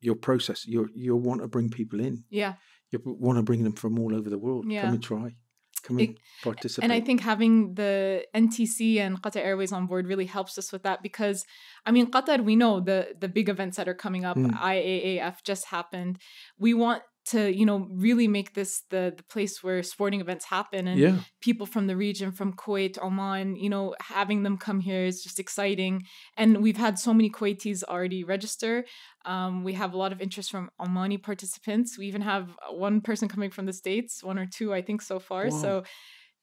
your 0.00 0.16
process. 0.16 0.66
You 0.66 0.88
you 0.94 1.16
want 1.16 1.40
to 1.42 1.48
bring 1.48 1.70
people 1.70 1.98
in. 2.00 2.24
Yeah. 2.30 2.54
You 2.92 3.00
want 3.04 3.38
to 3.38 3.42
bring 3.42 3.64
them 3.64 3.72
from 3.72 3.98
all 3.98 4.14
over 4.14 4.28
the 4.30 4.38
world. 4.38 4.64
Yeah. 4.68 4.82
Come 4.84 4.94
and 4.94 5.02
try. 5.02 5.36
Come 5.84 6.00
It- 6.00 6.08
and 6.08 6.18
participate. 6.42 6.84
And 6.84 6.92
I 6.92 7.00
think 7.00 7.20
having 7.20 7.74
the 7.74 8.24
NTC 8.34 8.98
and 8.98 9.20
Qatar 9.22 9.42
Airways 9.44 9.72
on 9.72 9.86
board 9.86 10.06
really 10.06 10.26
helps 10.26 10.58
us 10.58 10.72
with 10.72 10.82
that 10.82 11.02
because, 11.02 11.44
I 11.86 11.90
mean, 11.92 12.10
Qatar, 12.10 12.42
we 12.42 12.56
know 12.56 12.80
the 12.80 13.14
the 13.20 13.28
big 13.28 13.48
events 13.48 13.76
that 13.76 13.88
are 13.88 13.94
coming 13.94 14.24
up. 14.24 14.36
Mm. 14.36 14.50
IAAF 14.74 15.42
just 15.44 15.66
happened. 15.66 16.18
We 16.58 16.74
want 16.74 17.02
to, 17.26 17.50
you 17.50 17.64
know, 17.64 17.88
really 17.90 18.28
make 18.28 18.54
this 18.54 18.82
the 18.90 19.12
the 19.16 19.22
place 19.24 19.62
where 19.62 19.82
sporting 19.82 20.20
events 20.20 20.44
happen 20.44 20.86
and 20.86 21.00
yeah, 21.00 21.16
people 21.40 21.66
from 21.66 21.86
the 21.86 21.96
region, 21.96 22.32
from 22.32 22.52
Kuwait, 22.52 23.02
Oman, 23.02 23.56
you 23.56 23.70
know, 23.70 23.94
having 24.00 24.42
them 24.42 24.58
come 24.58 24.80
here 24.80 25.04
is 25.04 25.22
just 25.22 25.40
exciting. 25.40 26.02
And 26.36 26.62
we've 26.62 26.76
had 26.76 26.98
so 26.98 27.14
many 27.14 27.30
Kuwaitis 27.30 27.82
already 27.84 28.24
register. 28.24 28.84
Um, 29.24 29.64
we 29.64 29.72
have 29.74 29.94
a 29.94 29.96
lot 29.96 30.12
of 30.12 30.20
interest 30.20 30.50
from 30.50 30.70
Omani 30.80 31.22
participants. 31.22 31.98
We 31.98 32.06
even 32.06 32.22
have 32.22 32.56
one 32.70 33.00
person 33.00 33.28
coming 33.28 33.50
from 33.50 33.66
the 33.66 33.72
States, 33.72 34.22
one 34.22 34.38
or 34.38 34.46
two, 34.46 34.74
I 34.74 34.82
think, 34.82 35.00
so 35.00 35.18
far. 35.18 35.44
Wow. 35.44 35.62
So 35.62 35.84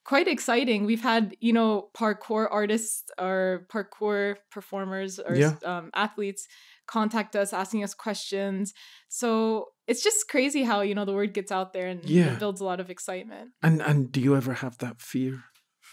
quite 0.04 0.28
exciting. 0.28 0.86
We've 0.86 1.02
had, 1.02 1.36
you 1.40 1.54
know, 1.54 1.90
parkour 1.94 2.48
artists 2.52 3.04
or 3.20 3.68
parkour 3.74 4.36
performers 4.52 5.20
or 5.20 5.36
Yeah. 5.36 5.56
um, 5.64 5.92
athletes 5.94 6.48
contact 6.88 7.36
us 7.36 7.54
asking 7.54 7.84
us 7.84 7.94
questions. 7.94 8.74
So 9.10 9.68
it's 9.88 10.04
just 10.04 10.28
crazy 10.28 10.64
how, 10.64 10.82
you 10.82 10.96
know, 10.96 11.06
the 11.06 11.14
word 11.14 11.34
gets 11.34 11.52
out 11.52 11.72
there 11.74 11.88
and 11.88 12.04
Yeah. 12.04 12.34
it 12.34 12.40
builds 12.40 12.62
a 12.62 12.66
lot 12.66 12.80
of 12.80 12.90
excitement. 12.90 13.52
and 13.62 13.82
and 13.82 14.12
do 14.12 14.20
you 14.20 14.36
ever 14.36 14.54
have 14.56 14.78
that 14.80 15.02
fear 15.02 15.44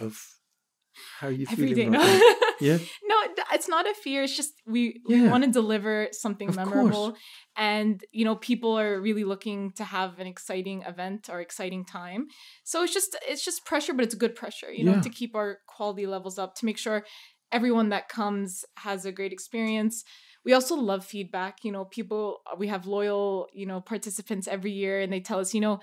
of 0.01 0.18
how 1.21 1.29
you 1.29 1.47
every 1.51 1.68
day. 1.75 1.85
feeling? 1.85 1.92
No, 1.92 1.99
right 2.01 2.18
now? 2.40 2.47
Yeah, 2.61 2.79
no, 3.05 3.16
it's 3.53 3.68
not 3.68 3.88
a 3.88 3.94
fear. 3.94 4.23
It's 4.25 4.37
just 4.37 4.55
we, 4.66 5.01
we 5.07 5.29
want 5.29 5.44
to 5.44 5.51
deliver 5.51 6.09
something 6.12 6.49
Of 6.49 6.57
course. 6.57 6.57
memorable, 6.57 7.16
and 7.57 8.05
you 8.12 8.25
know, 8.25 8.37
people 8.37 8.79
are 8.79 9.01
really 9.01 9.25
looking 9.25 9.73
to 9.73 9.85
have 9.85 10.18
an 10.18 10.27
exciting 10.27 10.83
event 10.83 11.29
or 11.31 11.40
exciting 11.40 11.85
time. 11.85 12.27
So 12.64 12.83
it's 12.83 12.92
just 12.92 13.16
it's 13.27 13.44
just 13.44 13.64
pressure, 13.64 13.94
but 13.94 14.05
it's 14.05 14.14
good 14.14 14.35
pressure. 14.35 14.73
You 14.73 14.85
know, 14.85 15.01
to 15.01 15.11
keep 15.11 15.35
our 15.35 15.59
quality 15.66 16.07
levels 16.07 16.38
up, 16.38 16.55
to 16.57 16.66
make 16.66 16.79
sure 16.79 17.05
everyone 17.51 17.88
that 17.90 18.09
comes 18.09 18.64
has 18.77 19.05
a 19.05 19.12
great 19.12 19.33
experience. 19.33 20.05
We 20.44 20.53
also 20.53 20.77
love 20.77 21.05
feedback. 21.05 21.64
You 21.64 21.73
know, 21.73 21.85
people 21.85 22.38
we 22.59 22.68
have 22.68 22.87
loyal 22.87 23.49
you 23.53 23.66
know 23.66 23.81
participants 23.81 24.49
every 24.49 24.73
year, 24.73 25.01
and 25.01 25.12
they 25.12 25.21
tell 25.21 25.40
us, 25.40 25.55
you 25.55 25.61
know, 25.61 25.81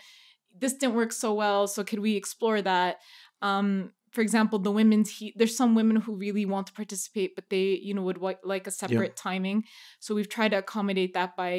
this 0.57 0.73
didn't 0.73 0.95
work 0.95 1.11
so 1.11 1.33
well, 1.33 1.67
so 1.67 1.83
could 1.83 1.99
we 1.99 2.15
explore 2.15 2.61
that? 2.61 2.97
Um, 3.41 3.91
for 4.15 4.21
example, 4.27 4.57
the 4.59 4.71
women's 4.81 5.09
heat, 5.17 5.33
there's 5.39 5.57
some 5.61 5.75
women 5.79 5.97
who 6.03 6.13
really 6.25 6.45
want 6.53 6.65
to 6.67 6.73
participate, 6.81 7.31
but 7.37 7.45
they, 7.53 7.67
you 7.87 7.93
know, 7.95 8.01
would 8.07 8.19
wa- 8.25 8.41
like 8.53 8.65
a 8.67 8.71
separate 8.83 9.15
timing. 9.27 9.59
So 9.99 10.15
we've 10.15 10.29
tried 10.37 10.51
to 10.53 10.57
accommodate 10.63 11.13
that 11.13 11.31
by 11.41 11.53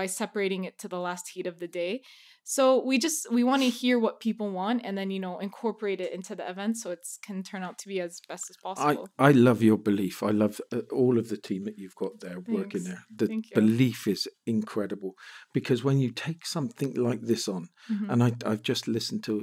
by 0.00 0.06
separating 0.06 0.62
it 0.68 0.74
to 0.82 0.88
the 0.88 0.98
last 1.08 1.24
heat 1.34 1.46
of 1.52 1.56
the 1.62 1.68
day. 1.82 1.92
So 2.44 2.64
we 2.90 2.94
just 3.06 3.18
we 3.36 3.42
want 3.50 3.62
to 3.62 3.68
hear 3.82 3.96
what 4.04 4.14
people 4.26 4.48
want 4.62 4.78
and 4.86 4.94
then 4.98 5.08
you 5.14 5.20
know 5.24 5.34
incorporate 5.48 6.00
it 6.06 6.10
into 6.16 6.32
the 6.38 6.46
event 6.54 6.72
so 6.80 6.86
it 6.96 7.04
can 7.26 7.38
turn 7.50 7.62
out 7.66 7.76
to 7.82 7.86
be 7.92 7.98
as 8.06 8.12
best 8.32 8.46
as 8.52 8.56
possible. 8.66 9.08
I 9.24 9.28
I 9.28 9.30
love 9.48 9.60
your 9.68 9.78
belief. 9.90 10.16
I 10.30 10.32
love 10.42 10.54
uh, 10.76 10.80
all 11.00 11.14
of 11.22 11.26
the 11.32 11.40
team 11.48 11.62
that 11.68 11.76
you've 11.80 12.00
got 12.04 12.14
there 12.24 12.38
working 12.58 12.84
there. 12.88 13.02
The 13.20 13.26
belief 13.60 14.00
is 14.14 14.22
incredible 14.56 15.12
because 15.58 15.84
when 15.88 15.98
you 16.04 16.10
take 16.26 16.42
something 16.56 16.90
like 17.08 17.22
this 17.32 17.44
on, 17.56 17.62
Mhm. 17.90 18.08
and 18.10 18.18
I, 18.26 18.30
I've 18.50 18.64
just 18.72 18.84
listened 18.96 19.22
to 19.28 19.34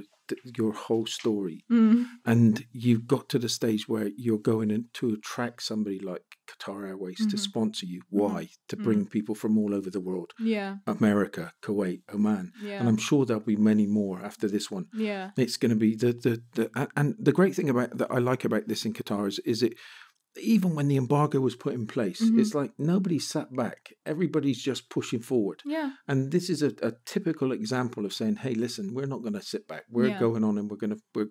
your 0.58 0.74
whole 0.74 1.06
story, 1.06 1.64
Mm, 1.72 2.06
and 2.26 2.66
you've 2.72 3.08
got 3.08 3.30
to 3.30 3.40
the 3.40 3.50
stage 3.50 3.88
where 3.88 4.10
you're 4.18 4.40
going 4.54 4.72
in 4.72 4.86
to 4.94 5.10
attract 5.14 5.64
somebody 5.64 6.00
like 6.00 6.24
Qatar 6.48 6.88
Airways 6.88 7.18
to 7.28 7.36
Mhm. 7.36 7.40
sponsor 7.40 7.86
you. 7.86 8.02
Mhm. 8.02 8.06
Why? 8.10 8.50
To 8.70 8.78
bring 8.78 9.06
people 9.08 9.36
from 9.36 9.58
all 9.58 9.74
over 9.74 9.90
the 9.92 10.02
world, 10.10 10.32
yeah, 10.40 10.78
America, 10.88 11.54
Kuwait, 11.62 12.02
Oman, 12.14 12.52
yeah, 12.62 12.80
and 12.80 12.88
I'm 12.90 12.98
sure 12.98 13.26
there'll 13.26 13.44
be 13.44 13.56
many 13.72 13.86
more 13.88 14.20
after 14.20 14.48
this 14.48 14.70
one. 14.72 14.86
yeah, 14.94 15.32
It's 15.38 15.58
going 15.58 15.70
to 15.72 15.76
be 15.88 15.96
the 15.96 16.12
the, 16.26 16.42
the 16.56 16.90
and 16.96 17.16
the 17.20 17.32
great 17.40 17.56
thing 17.56 17.70
about 17.70 17.98
that 17.98 18.12
I 18.12 18.20
like 18.20 18.44
about 18.46 18.68
this 18.68 18.86
in 18.86 18.94
Qatar 18.94 19.28
is 19.28 19.40
is 19.40 19.62
it 19.64 19.74
even 20.42 20.76
when 20.76 20.88
the 20.88 20.98
embargo 20.98 21.40
was 21.40 21.56
put 21.56 21.74
in 21.74 21.86
place, 21.88 22.22
Mhm. 22.22 22.40
it's 22.40 22.54
like 22.54 22.72
nobody 22.78 23.20
sat 23.20 23.54
back. 23.56 23.94
Everybody's 24.06 24.62
just 24.62 24.90
pushing 24.90 25.20
forward. 25.22 25.62
yeah, 25.66 25.92
And 26.08 26.32
this 26.32 26.50
is 26.50 26.62
a, 26.64 26.72
a 26.82 26.94
typical 27.06 27.52
example 27.52 28.06
of 28.06 28.14
saying, 28.14 28.38
"Hey, 28.38 28.54
listen, 28.56 28.94
we're 28.94 29.08
not 29.08 29.22
going 29.22 29.34
to 29.34 29.42
sit 29.42 29.68
back. 29.68 29.84
We're 29.90 30.08
Yeah. 30.10 30.20
going 30.20 30.44
on, 30.44 30.58
and 30.58 30.70
we're 30.70 30.78
going 30.78 30.96
to 30.96 31.02
we're 31.16 31.30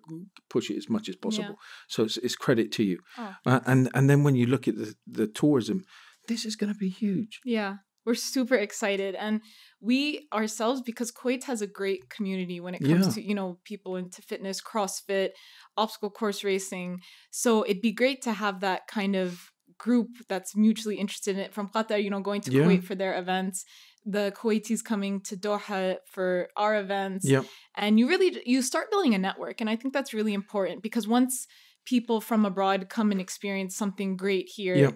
push 0.49 0.69
it 0.71 0.77
as 0.77 0.89
much 0.89 1.09
as 1.09 1.15
possible." 1.15 1.57
So 1.87 2.03
it's, 2.03 2.17
it's 2.17 2.35
credit 2.35 2.71
to 2.73 2.83
you. 2.83 2.99
Oh. 3.17 3.35
Uh, 3.45 3.59
and 3.65 3.89
and 3.93 4.09
then 4.09 4.23
when 4.23 4.35
you 4.35 4.45
look 4.47 4.67
at 4.67 4.75
the 4.75 4.95
the 5.07 5.27
tourism, 5.27 5.83
this 6.27 6.45
is 6.45 6.55
going 6.55 6.71
to 6.73 6.77
be 6.79 6.89
huge. 6.89 7.39
yeah. 7.45 7.77
We're 8.09 8.15
super 8.15 8.55
excited, 8.55 9.13
and 9.13 9.41
we 9.79 10.27
ourselves 10.33 10.81
because 10.81 11.11
Kuwait 11.11 11.43
has 11.43 11.61
a 11.61 11.67
great 11.67 12.09
community 12.09 12.59
when 12.59 12.73
it 12.73 12.79
comes 12.79 13.05
Yeah. 13.05 13.13
to 13.13 13.21
you 13.29 13.35
know 13.35 13.59
people 13.71 13.97
into 13.97 14.23
fitness, 14.23 14.59
CrossFit, 14.61 15.29
obstacle 15.77 16.09
course 16.09 16.43
racing. 16.43 17.01
So 17.29 17.63
it'd 17.67 17.83
be 17.83 17.91
great 17.91 18.23
to 18.23 18.33
have 18.33 18.61
that 18.61 18.87
kind 18.87 19.15
of 19.15 19.51
group 19.77 20.09
that's 20.27 20.55
mutually 20.55 20.97
interested 21.03 21.35
in 21.37 21.41
it 21.47 21.53
from 21.53 21.69
Qatar. 21.69 22.03
You 22.03 22.09
know, 22.09 22.19
going 22.19 22.41
to 22.41 22.51
Yeah. 22.51 22.63
Kuwait 22.63 22.83
for 22.83 22.95
their 22.95 23.15
events. 23.23 23.63
The 24.05 24.33
Kuwaitis 24.35 24.83
coming 24.83 25.21
to 25.29 25.37
Doha 25.37 25.97
for 26.13 26.49
our 26.57 26.79
events. 26.79 27.23
Yeah, 27.29 27.43
and 27.75 27.99
you 27.99 28.07
really 28.07 28.41
you 28.53 28.63
start 28.63 28.89
building 28.89 29.13
a 29.13 29.19
network 29.27 29.61
and 29.61 29.69
i 29.69 29.75
think 29.75 29.93
that's 29.93 30.13
really 30.19 30.33
important 30.33 30.81
because 30.81 31.05
once 31.19 31.45
people 31.85 32.21
from 32.21 32.45
abroad 32.45 32.87
come 32.89 33.11
and 33.11 33.19
experience 33.21 33.75
something 33.75 34.15
great 34.17 34.47
here 34.55 34.75
Yeah. 34.75 34.91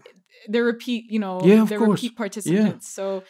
they're 0.47 0.63
repeat 0.65 1.05
you 1.09 1.19
know 1.19 1.39
Yeah, 1.43 1.65
they're 1.65 1.79
course. 1.79 2.01
repeat 2.03 2.15
participants 2.17 2.87
so 2.89 3.23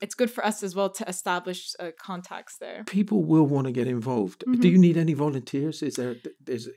it's 0.00 0.14
good 0.14 0.30
for 0.30 0.44
us 0.44 0.62
as 0.62 0.74
well 0.74 0.90
to 0.90 1.06
establish 1.08 1.72
uh, 1.78 1.90
contacts 1.98 2.56
there 2.58 2.84
people 2.84 3.22
will 3.24 3.46
want 3.46 3.66
to 3.66 3.72
get 3.72 3.86
involved. 3.86 4.40
Do 4.46 4.52
Mhm. 4.68 4.72
you 4.72 4.78
need 4.78 4.96
any 4.96 5.12
volunteers? 5.14 5.82
Is 5.82 5.94
there? 5.96 6.16
There's 6.42 6.68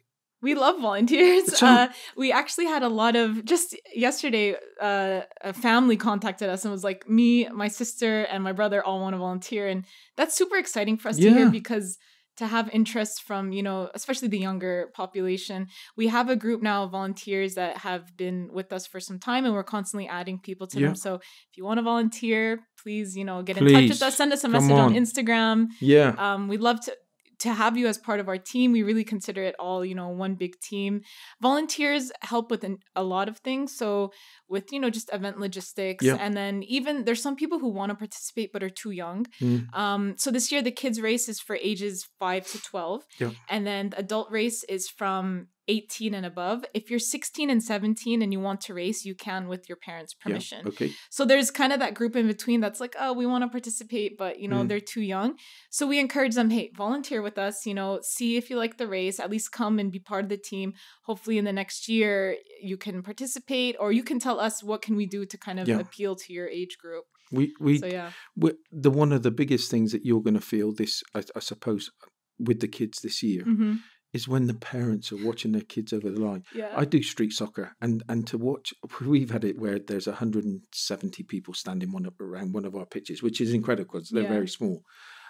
we 0.41 0.56
love 0.56 0.78
volunteers 0.82 1.45
So- 1.58 1.65
uh, 1.67 1.88
we 2.17 2.34
actually 2.34 2.65
had 2.65 2.84
a 2.84 2.89
lot 2.89 3.15
of 3.15 3.45
just 3.45 3.78
yesterday 3.95 4.56
uh, 4.82 5.21
a 5.41 5.54
family 5.54 5.95
contacted 5.95 6.49
us 6.49 6.65
and 6.65 6.71
was 6.71 6.84
like 6.84 7.08
me 7.10 7.47
my 7.63 7.69
sister 7.69 8.23
and 8.32 8.43
my 8.43 8.52
brother 8.52 8.84
all 8.84 8.99
want 8.99 9.13
to 9.13 9.19
volunteer 9.19 9.67
and 9.69 9.86
that's 10.17 10.36
super 10.36 10.58
exciting 10.58 10.97
for 10.97 11.08
us 11.10 11.17
to 11.17 11.30
hear 11.34 11.49
because 11.49 11.97
to 12.38 12.48
have 12.48 12.69
interest 12.74 13.24
from 13.24 13.52
you 13.52 13.62
know 13.63 13.89
especially 13.93 14.28
the 14.28 14.39
younger 14.39 14.89
population 14.93 15.67
we 15.96 16.08
have 16.08 16.30
a 16.30 16.36
group 16.36 16.62
now 16.62 16.84
of 16.84 16.91
volunteers 16.91 17.56
that 17.56 17.78
have 17.78 18.15
been 18.17 18.50
with 18.52 18.74
us 18.74 18.88
for 18.88 19.00
some 19.00 19.19
time 19.19 19.46
and 19.46 19.54
we're 19.54 19.63
constantly 19.63 20.08
adding 20.08 20.39
people 20.39 20.65
to 20.67 20.80
Yeah. 20.80 20.88
them 20.88 20.96
so 20.96 21.15
if 21.15 21.58
you 21.58 21.63
want 21.65 21.78
to 21.78 21.84
volunteer 21.84 22.60
please 22.82 23.15
you 23.15 23.24
know 23.26 23.41
get 23.43 23.58
in 23.58 23.67
touch 23.67 23.89
with 23.89 24.02
us 24.02 24.15
send 24.17 24.34
us 24.34 24.39
a 24.39 24.43
Come 24.43 24.52
message 24.54 24.72
on 24.72 24.80
on. 24.80 24.93
instagram 24.96 25.67
yeah. 25.80 26.15
um, 26.17 26.48
we'd 26.48 26.60
love 26.62 26.80
to 26.86 26.96
to 27.43 27.53
have 27.53 27.75
you 27.77 27.88
as 27.88 27.97
part 27.97 28.19
of 28.19 28.27
our 28.27 28.38
team. 28.38 28.71
We 28.71 28.84
really 28.84 29.03
consider 29.03 29.43
it 29.43 29.56
all, 29.60 29.84
you 29.84 29.95
know, 29.95 30.10
one 30.25 30.36
big 30.36 30.53
team. 30.69 31.01
Volunteers 31.41 32.12
help 32.21 32.49
with 32.51 32.63
an, 32.63 32.77
a 32.95 33.03
lot 33.03 33.27
of 33.27 33.38
things. 33.39 33.75
So 33.77 34.12
with 34.49 34.71
you 34.73 34.79
know 34.79 34.89
just 34.89 35.12
event 35.13 35.39
logistics, 35.39 36.03
Yeah. 36.06 36.17
and 36.19 36.34
then 36.36 36.63
even 36.77 37.06
there's 37.06 37.21
some 37.21 37.36
people 37.36 37.60
who 37.60 37.69
want 37.69 37.89
to 37.91 37.95
participate 37.95 38.51
but 38.53 38.63
are 38.63 38.69
too 38.69 38.91
young. 38.91 39.25
Mm. 39.41 39.73
Um, 39.84 40.15
so 40.17 40.32
this 40.32 40.51
year 40.51 40.62
the 40.62 40.71
kids 40.71 41.01
race 41.01 41.27
is 41.27 41.39
for 41.39 41.56
ages 41.71 42.08
five 42.19 42.43
to 42.51 42.62
twelve, 42.62 43.03
Yeah. 43.19 43.32
and 43.49 43.65
then 43.67 43.89
the 43.89 43.99
adult 43.99 44.32
race 44.32 44.63
is 44.75 44.88
from 44.89 45.47
18 45.67 46.13
and 46.13 46.26
above. 46.26 46.65
If 46.73 46.89
you're 46.89 46.99
16 46.99 47.49
and 47.49 47.63
17 47.63 48.21
and 48.21 48.34
you 48.34 48.39
want 48.39 48.62
to 48.62 48.73
race, 48.73 49.06
you 49.06 49.15
can 49.15 49.47
with 49.47 49.69
your 49.69 49.78
parents' 49.78 50.13
Yeah. 50.19 50.23
permission. 50.23 50.67
Okay. 50.67 50.91
So 51.10 51.26
there's 51.26 51.52
kind 51.52 51.71
of 51.73 51.80
that 51.80 51.93
group 51.93 52.15
in 52.15 52.28
between 52.28 52.60
that's 52.60 52.80
like, 52.80 52.95
oh, 52.99 53.13
we 53.13 53.26
want 53.26 53.43
to 53.43 53.49
participate, 53.49 54.17
but 54.17 54.39
you 54.39 54.47
know, 54.47 54.63
Mm. 54.63 54.67
they're 54.67 54.80
too 54.80 55.02
young. 55.02 55.38
So 55.69 55.88
we 55.88 55.99
encourage 55.99 56.36
them, 56.36 56.49
hey, 56.49 56.71
volunteer 56.76 57.21
with 57.21 57.38
us, 57.38 57.65
you 57.65 57.73
know, 57.73 57.99
see 58.02 58.36
if 58.38 58.49
you 58.49 58.58
like 58.58 58.78
the 58.78 58.88
race, 58.88 59.19
at 59.19 59.30
least 59.30 59.52
come 59.52 59.80
and 59.80 59.91
be 59.91 59.99
part 59.99 60.23
of 60.26 60.30
the 60.30 60.38
team. 60.38 60.73
Hopefully 61.04 61.38
in 61.38 61.45
the 61.45 61.54
next 61.54 61.88
year 61.88 62.38
you 62.62 62.78
can 62.78 63.02
participate 63.04 63.76
or 63.80 63.91
you 63.91 64.04
can 64.04 64.19
tell 64.19 64.39
us 64.39 64.63
what 64.63 64.82
can 64.82 64.95
we 64.95 65.06
do 65.06 65.26
to 65.26 65.38
kind 65.38 65.60
of 65.60 65.67
Yeah. 65.67 65.80
appeal 65.80 66.15
to 66.15 66.34
your 66.34 66.47
age 66.47 66.78
group. 66.78 67.06
We 67.32 67.54
we 67.60 67.80
So 67.80 67.88
yeah. 67.88 68.12
we 68.36 68.52
the 68.71 68.91
one 68.91 69.12
of 69.12 69.23
the 69.23 69.32
biggest 69.32 69.71
things 69.71 69.91
that 69.93 70.04
you're 70.06 70.21
going 70.21 70.36
to 70.36 70.41
feel 70.54 70.71
this, 70.73 71.02
I, 71.15 71.23
I 71.36 71.39
suppose, 71.39 71.89
with 72.38 72.60
the 72.60 72.67
kids 72.67 72.99
this 73.02 73.23
year 73.23 73.43
hmm 73.43 73.76
is 74.13 74.28
when 74.28 74.47
the 74.47 74.54
parents 74.54 75.12
are 75.12 75.17
watching 75.17 75.52
their 75.52 75.62
kids 75.62 75.91
over 75.93 76.10
the 76.10 76.19
line. 76.19 76.43
Yeah. 76.52 76.82
I 76.82 76.86
do 76.86 77.02
street 77.04 77.34
soccer, 77.34 77.73
and 77.82 78.04
and 78.10 78.26
to 78.28 78.38
watch, 78.38 78.73
we've 79.02 79.32
had 79.32 79.43
it 79.43 79.58
where 79.60 79.80
there's 79.80 80.08
170 80.08 81.23
people 81.23 81.54
standing 81.54 81.91
one 81.91 82.06
up 82.06 82.19
around 82.21 82.54
one 82.54 82.65
of 82.65 82.76
our 82.76 82.86
pitches, 82.86 83.23
which 83.23 83.41
is 83.41 83.54
incredible 83.54 83.91
because 83.93 84.10
they're 84.10 84.23
Yeah. 84.23 84.30
very 84.38 84.47
small. 84.47 84.84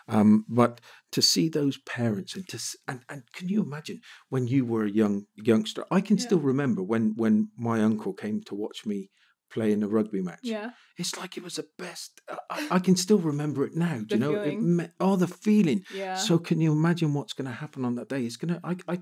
Um, 0.08 0.46
but 0.50 0.82
to 1.14 1.22
see 1.22 1.48
those 1.50 1.78
parents 1.80 2.36
and 2.36 2.48
to 2.50 2.60
and, 2.88 3.04
and 3.10 3.24
can 3.34 3.48
you 3.50 3.62
imagine 3.64 4.02
when 4.30 4.48
you 4.48 4.66
were 4.66 4.84
a 4.86 4.90
young 4.92 5.26
youngster? 5.36 5.86
I 5.92 6.02
can 6.02 6.18
Yeah. 6.18 6.24
still 6.26 6.40
remember 6.40 6.84
when 6.84 7.14
when 7.16 7.52
my 7.58 7.82
uncle 7.82 8.14
came 8.14 8.42
to 8.44 8.56
watch 8.56 8.86
me 8.86 9.12
play 9.54 9.72
in 9.72 9.84
a 9.84 9.88
rugby 9.88 10.22
match. 10.22 10.40
yeah. 10.44 10.72
It's 10.98 11.18
like 11.18 11.38
it 11.38 11.44
was 11.44 11.56
the 11.56 11.68
best. 11.78 12.22
I, 12.30 12.38
I- 12.50 12.68
I 12.76 12.80
can 12.80 12.96
still 12.96 13.20
remember 13.20 13.64
it 13.66 13.76
now. 13.76 13.98
Do 13.98 14.06
The 14.06 14.16
you 14.16 14.20
know? 14.20 14.44
Feeling. 14.44 14.90
oh, 15.00 15.16
the 15.16 15.28
feeling. 15.28 15.84
Yeah. 15.94 16.16
So 16.16 16.38
can 16.40 16.60
you 16.62 16.72
imagine 16.72 17.14
what's 17.14 17.34
going 17.34 17.48
to 17.52 17.58
happen 17.64 17.86
on 17.86 17.96
that 17.96 18.10
day? 18.10 18.24
It's 18.26 18.38
going 18.38 18.54
to. 18.56 18.60
I, 18.64 18.76
I, 18.94 18.98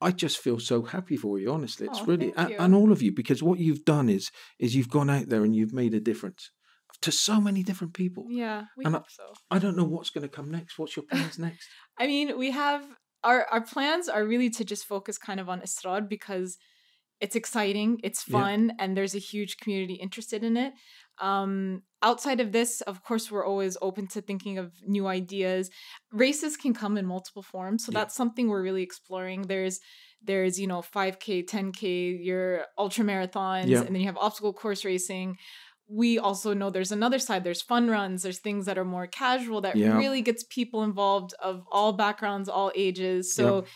I 0.00 0.10
just 0.10 0.38
feel 0.38 0.58
so 0.60 0.82
happy 0.82 1.16
for 1.16 1.38
you. 1.38 1.52
Honestly, 1.52 1.86
it's 1.86 2.00
Oh, 2.00 2.06
really 2.06 2.32
and, 2.36 2.52
and 2.64 2.74
all 2.74 2.90
of 2.92 3.00
you 3.02 3.12
because 3.12 3.42
what 3.42 3.58
you've 3.58 3.84
done 3.84 4.08
is 4.08 4.30
is 4.58 4.74
you've 4.74 4.90
gone 4.98 5.10
out 5.10 5.28
there 5.28 5.44
and 5.44 5.54
you've 5.56 5.72
made 5.72 5.94
a 5.94 6.00
difference 6.00 6.50
to 7.02 7.10
so 7.12 7.40
many 7.40 7.62
different 7.62 7.94
people. 7.94 8.24
yeah, 8.28 8.64
we 8.76 8.84
and 8.84 8.94
I- 8.94 8.98
hope 8.98 9.10
so. 9.10 9.26
I 9.50 9.58
don't 9.58 9.76
know 9.76 9.84
what's 9.94 10.10
going 10.10 10.28
to 10.28 10.36
come 10.36 10.50
next. 10.50 10.78
What's 10.78 10.96
your 10.96 11.06
plans 11.10 11.38
next? 11.38 11.66
I 11.98 12.06
mean, 12.06 12.36
we 12.38 12.50
have 12.50 12.82
our 13.22 13.46
our 13.50 13.60
plans 13.62 14.08
are 14.08 14.24
really 14.32 14.50
to 14.50 14.64
just 14.64 14.84
focus 14.84 15.16
kind 15.18 15.40
of 15.40 15.48
on 15.48 15.60
Esrar 15.60 16.06
because 16.16 16.58
it's 17.20 17.36
exciting, 17.36 17.98
it's 18.02 18.24
Yeah. 18.26 18.40
fun, 18.40 18.72
and 18.78 18.96
there's 18.96 19.14
a 19.14 19.18
huge 19.18 19.56
community 19.58 19.94
interested 19.94 20.42
in 20.44 20.56
it. 20.56 20.72
Um, 21.18 21.82
outside 22.02 22.40
of 22.40 22.50
this, 22.52 22.80
of 22.82 23.02
course, 23.02 23.30
we're 23.30 23.46
always 23.46 23.76
open 23.80 24.08
to 24.08 24.20
thinking 24.20 24.58
of 24.58 24.72
new 24.82 25.06
ideas. 25.06 25.70
Races 26.12 26.56
can 26.56 26.74
come 26.74 26.96
in 26.98 27.06
multiple 27.06 27.42
forms, 27.42 27.84
so 27.84 27.92
Yeah. 27.92 28.00
that's 28.00 28.16
something 28.16 28.48
we're 28.48 28.62
really 28.62 28.82
exploring. 28.82 29.42
There's 29.42 29.80
there's 30.26 30.58
you 30.58 30.66
know 30.66 30.80
5k 30.80 31.42
10k 31.42 32.18
your 32.24 32.64
ultra 32.78 33.04
marathons 33.04 33.66
Yeah. 33.68 33.80
and 33.82 33.88
then 33.94 33.96
you 34.00 34.06
have 34.06 34.16
obstacle 34.16 34.54
course 34.54 34.82
racing 34.82 35.36
we 35.86 36.18
also 36.18 36.54
know 36.54 36.70
there's 36.70 36.92
another 36.92 37.18
side 37.18 37.44
there's 37.44 37.60
fun 37.60 37.88
runs 37.90 38.22
there's 38.22 38.38
things 38.40 38.64
that 38.64 38.78
are 38.78 38.86
more 38.86 39.06
casual 39.06 39.60
that 39.60 39.76
Yeah. 39.76 39.98
really 39.98 40.22
gets 40.22 40.42
people 40.42 40.82
involved 40.82 41.34
of 41.42 41.66
all 41.70 41.92
backgrounds 41.92 42.48
all 42.48 42.72
ages 42.74 43.34
so 43.34 43.66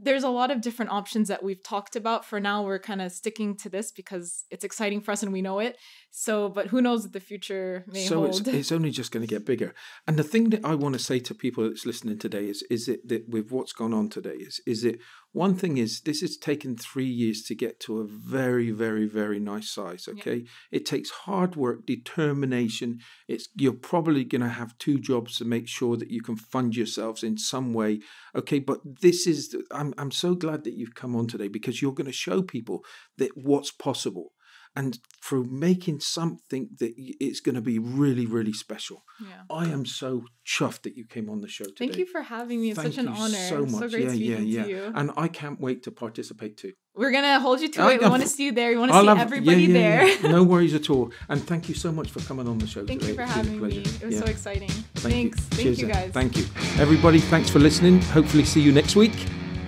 there's 0.00 0.24
a 0.24 0.28
lot 0.28 0.50
of 0.50 0.60
different 0.60 0.92
options 0.92 1.28
that 1.28 1.42
we've 1.42 1.62
talked 1.62 1.96
about. 1.96 2.24
For 2.24 2.40
now 2.40 2.62
we're 2.62 2.78
kind 2.78 3.02
of 3.02 3.12
sticking 3.12 3.56
to 3.58 3.68
this 3.68 3.90
because 3.90 4.44
it's 4.50 4.64
exciting 4.64 5.00
for 5.00 5.12
us 5.12 5.22
and 5.22 5.32
we 5.32 5.42
know 5.42 5.58
it. 5.58 5.76
So 6.10 6.48
but 6.48 6.68
who 6.68 6.80
knows 6.80 7.02
what 7.02 7.12
the 7.12 7.20
future 7.20 7.84
may 7.86 8.04
so 8.06 8.20
hold. 8.20 8.40
it's 8.40 8.48
it's 8.48 8.72
only 8.72 8.90
just 8.90 9.12
going 9.12 9.26
to 9.26 9.32
get 9.32 9.44
bigger. 9.44 9.74
And 10.06 10.16
the 10.16 10.24
thing 10.24 10.50
that 10.50 10.64
I 10.64 10.74
want 10.74 10.94
to 10.94 10.98
say 10.98 11.18
to 11.20 11.34
people 11.34 11.64
that's 11.64 11.86
listening 11.86 12.18
today 12.18 12.46
is 12.48 12.62
is 12.70 12.88
it 12.88 13.06
that 13.08 13.28
with 13.28 13.50
what's 13.50 13.72
gone 13.72 13.92
on 13.92 14.08
today 14.08 14.36
is 14.36 14.60
is 14.66 14.84
it 14.84 15.00
one 15.32 15.54
thing 15.54 15.76
is 15.76 16.00
this 16.00 16.20
has 16.20 16.36
taken 16.36 16.76
three 16.76 17.06
years 17.06 17.42
to 17.42 17.54
get 17.54 17.80
to 17.80 18.00
a 18.00 18.06
very 18.06 18.70
very 18.70 19.06
very 19.06 19.38
nice 19.38 19.70
size. 19.70 20.06
Yeah. 20.06 20.14
Okay, 20.14 20.44
it 20.70 20.86
takes 20.86 21.10
hard 21.10 21.56
work, 21.56 21.86
determination. 21.86 23.00
It's 23.28 23.48
you're 23.54 23.72
probably 23.72 24.24
going 24.24 24.42
to 24.42 24.48
have 24.48 24.78
two 24.78 24.98
jobs 24.98 25.36
to 25.38 25.44
make 25.44 25.68
sure 25.68 25.96
that 25.96 26.10
you 26.10 26.22
can 26.22 26.36
fund 26.36 26.76
yourselves 26.76 27.22
in 27.22 27.36
some 27.36 27.72
way. 27.74 28.00
Okay, 28.34 28.58
but 28.58 28.80
this 29.00 29.26
is 29.26 29.54
I'm 29.70 29.92
I'm 29.98 30.10
so 30.10 30.34
glad 30.34 30.64
that 30.64 30.74
you've 30.74 30.94
come 30.94 31.14
on 31.14 31.26
today 31.26 31.48
because 31.48 31.82
you're 31.82 31.92
going 31.92 32.06
to 32.06 32.12
show 32.12 32.42
people 32.42 32.84
that 33.18 33.36
what's 33.36 33.70
possible 33.70 34.32
and 34.78 34.90
through 35.24 35.44
making 35.68 35.98
something 36.18 36.62
that 36.80 36.92
it's 37.26 37.40
going 37.46 37.54
to 37.60 37.66
be 37.72 37.78
really, 38.00 38.26
really 38.36 38.56
special. 38.66 38.98
yeah 39.30 39.42
I 39.62 39.64
am 39.76 39.84
so 40.02 40.10
chuffed 40.54 40.82
that 40.86 40.94
you 40.98 41.04
came 41.14 41.26
on 41.32 41.38
the 41.44 41.50
show 41.56 41.64
today. 41.64 41.78
thank 41.82 41.96
you 42.00 42.06
for 42.14 42.20
having 42.36 42.58
me 42.62 42.68
it's 42.72 42.80
Thank 42.80 42.94
such 42.94 43.04
an 43.04 43.08
you 43.12 43.20
honor 43.22 43.42
so 43.52 43.56
so 43.66 43.66
much. 43.74 43.90
great 43.92 44.04
yeah, 44.04 44.10
speaking 44.18 44.46
yeah, 44.56 44.58
yeah. 44.58 44.62
to 44.64 44.68
you 44.74 44.82
And 44.98 45.06
I 45.24 45.28
can't 45.40 45.58
wait 45.66 45.78
to 45.86 45.90
participate 46.04 46.54
too. 46.62 46.72
We're 47.00 47.14
gonna 47.16 47.38
hold 47.46 47.58
you 47.64 47.70
to 47.76 47.80
I- 47.82 47.92
it. 47.94 48.00
We 48.00 48.06
I- 48.06 48.12
want 48.14 48.22
to 48.28 48.32
see 48.36 48.44
you 48.48 48.52
there. 48.60 48.70
We 48.74 48.78
want 48.82 48.90
to 48.92 48.96
I'll 48.96 49.02
see 49.08 49.08
have- 49.22 49.26
everybody 49.30 49.64
yeah, 49.64 49.78
there. 49.80 50.02
yeah. 50.08 50.30
No 50.36 50.40
worries 50.52 50.74
at 50.80 50.86
all. 50.92 51.06
And 51.30 51.38
thank 51.50 51.62
you 51.70 51.76
so 51.84 51.90
much 51.98 52.08
for 52.14 52.20
coming 52.30 52.46
on 52.52 52.56
the 52.62 52.66
show 52.74 52.80
today. 52.82 52.92
Thank 52.92 53.02
today. 53.02 53.12
you 53.12 53.16
for 53.18 53.22
It's 53.22 53.32
been 53.34 53.40
a 53.40 53.44
having 53.44 53.60
me. 53.68 53.78
It 54.02 54.06
was 54.08 54.14
Yeah. 54.14 54.20
so 54.24 54.28
exciting. 54.36 54.70
Thank 54.70 55.04
you. 55.04 55.10
Thanks. 55.10 55.38
Thank 55.54 55.62
Cheers 55.62 55.78
you 55.80 55.86
then. 55.88 55.94
guys. 55.98 56.10
Thank 56.20 56.32
you. 56.38 56.44
Everybody, 56.84 57.20
thanks 57.34 57.48
for 57.54 57.58
listening. 57.68 57.96
Hopefully 58.18 58.44
see 58.52 58.60
you 58.66 58.72
next 58.80 58.94
week. 59.02 59.16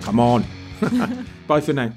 Come 0.07 0.19
on. 0.31 0.39
Bye 1.51 1.61
for 1.67 1.73
now. 1.81 1.91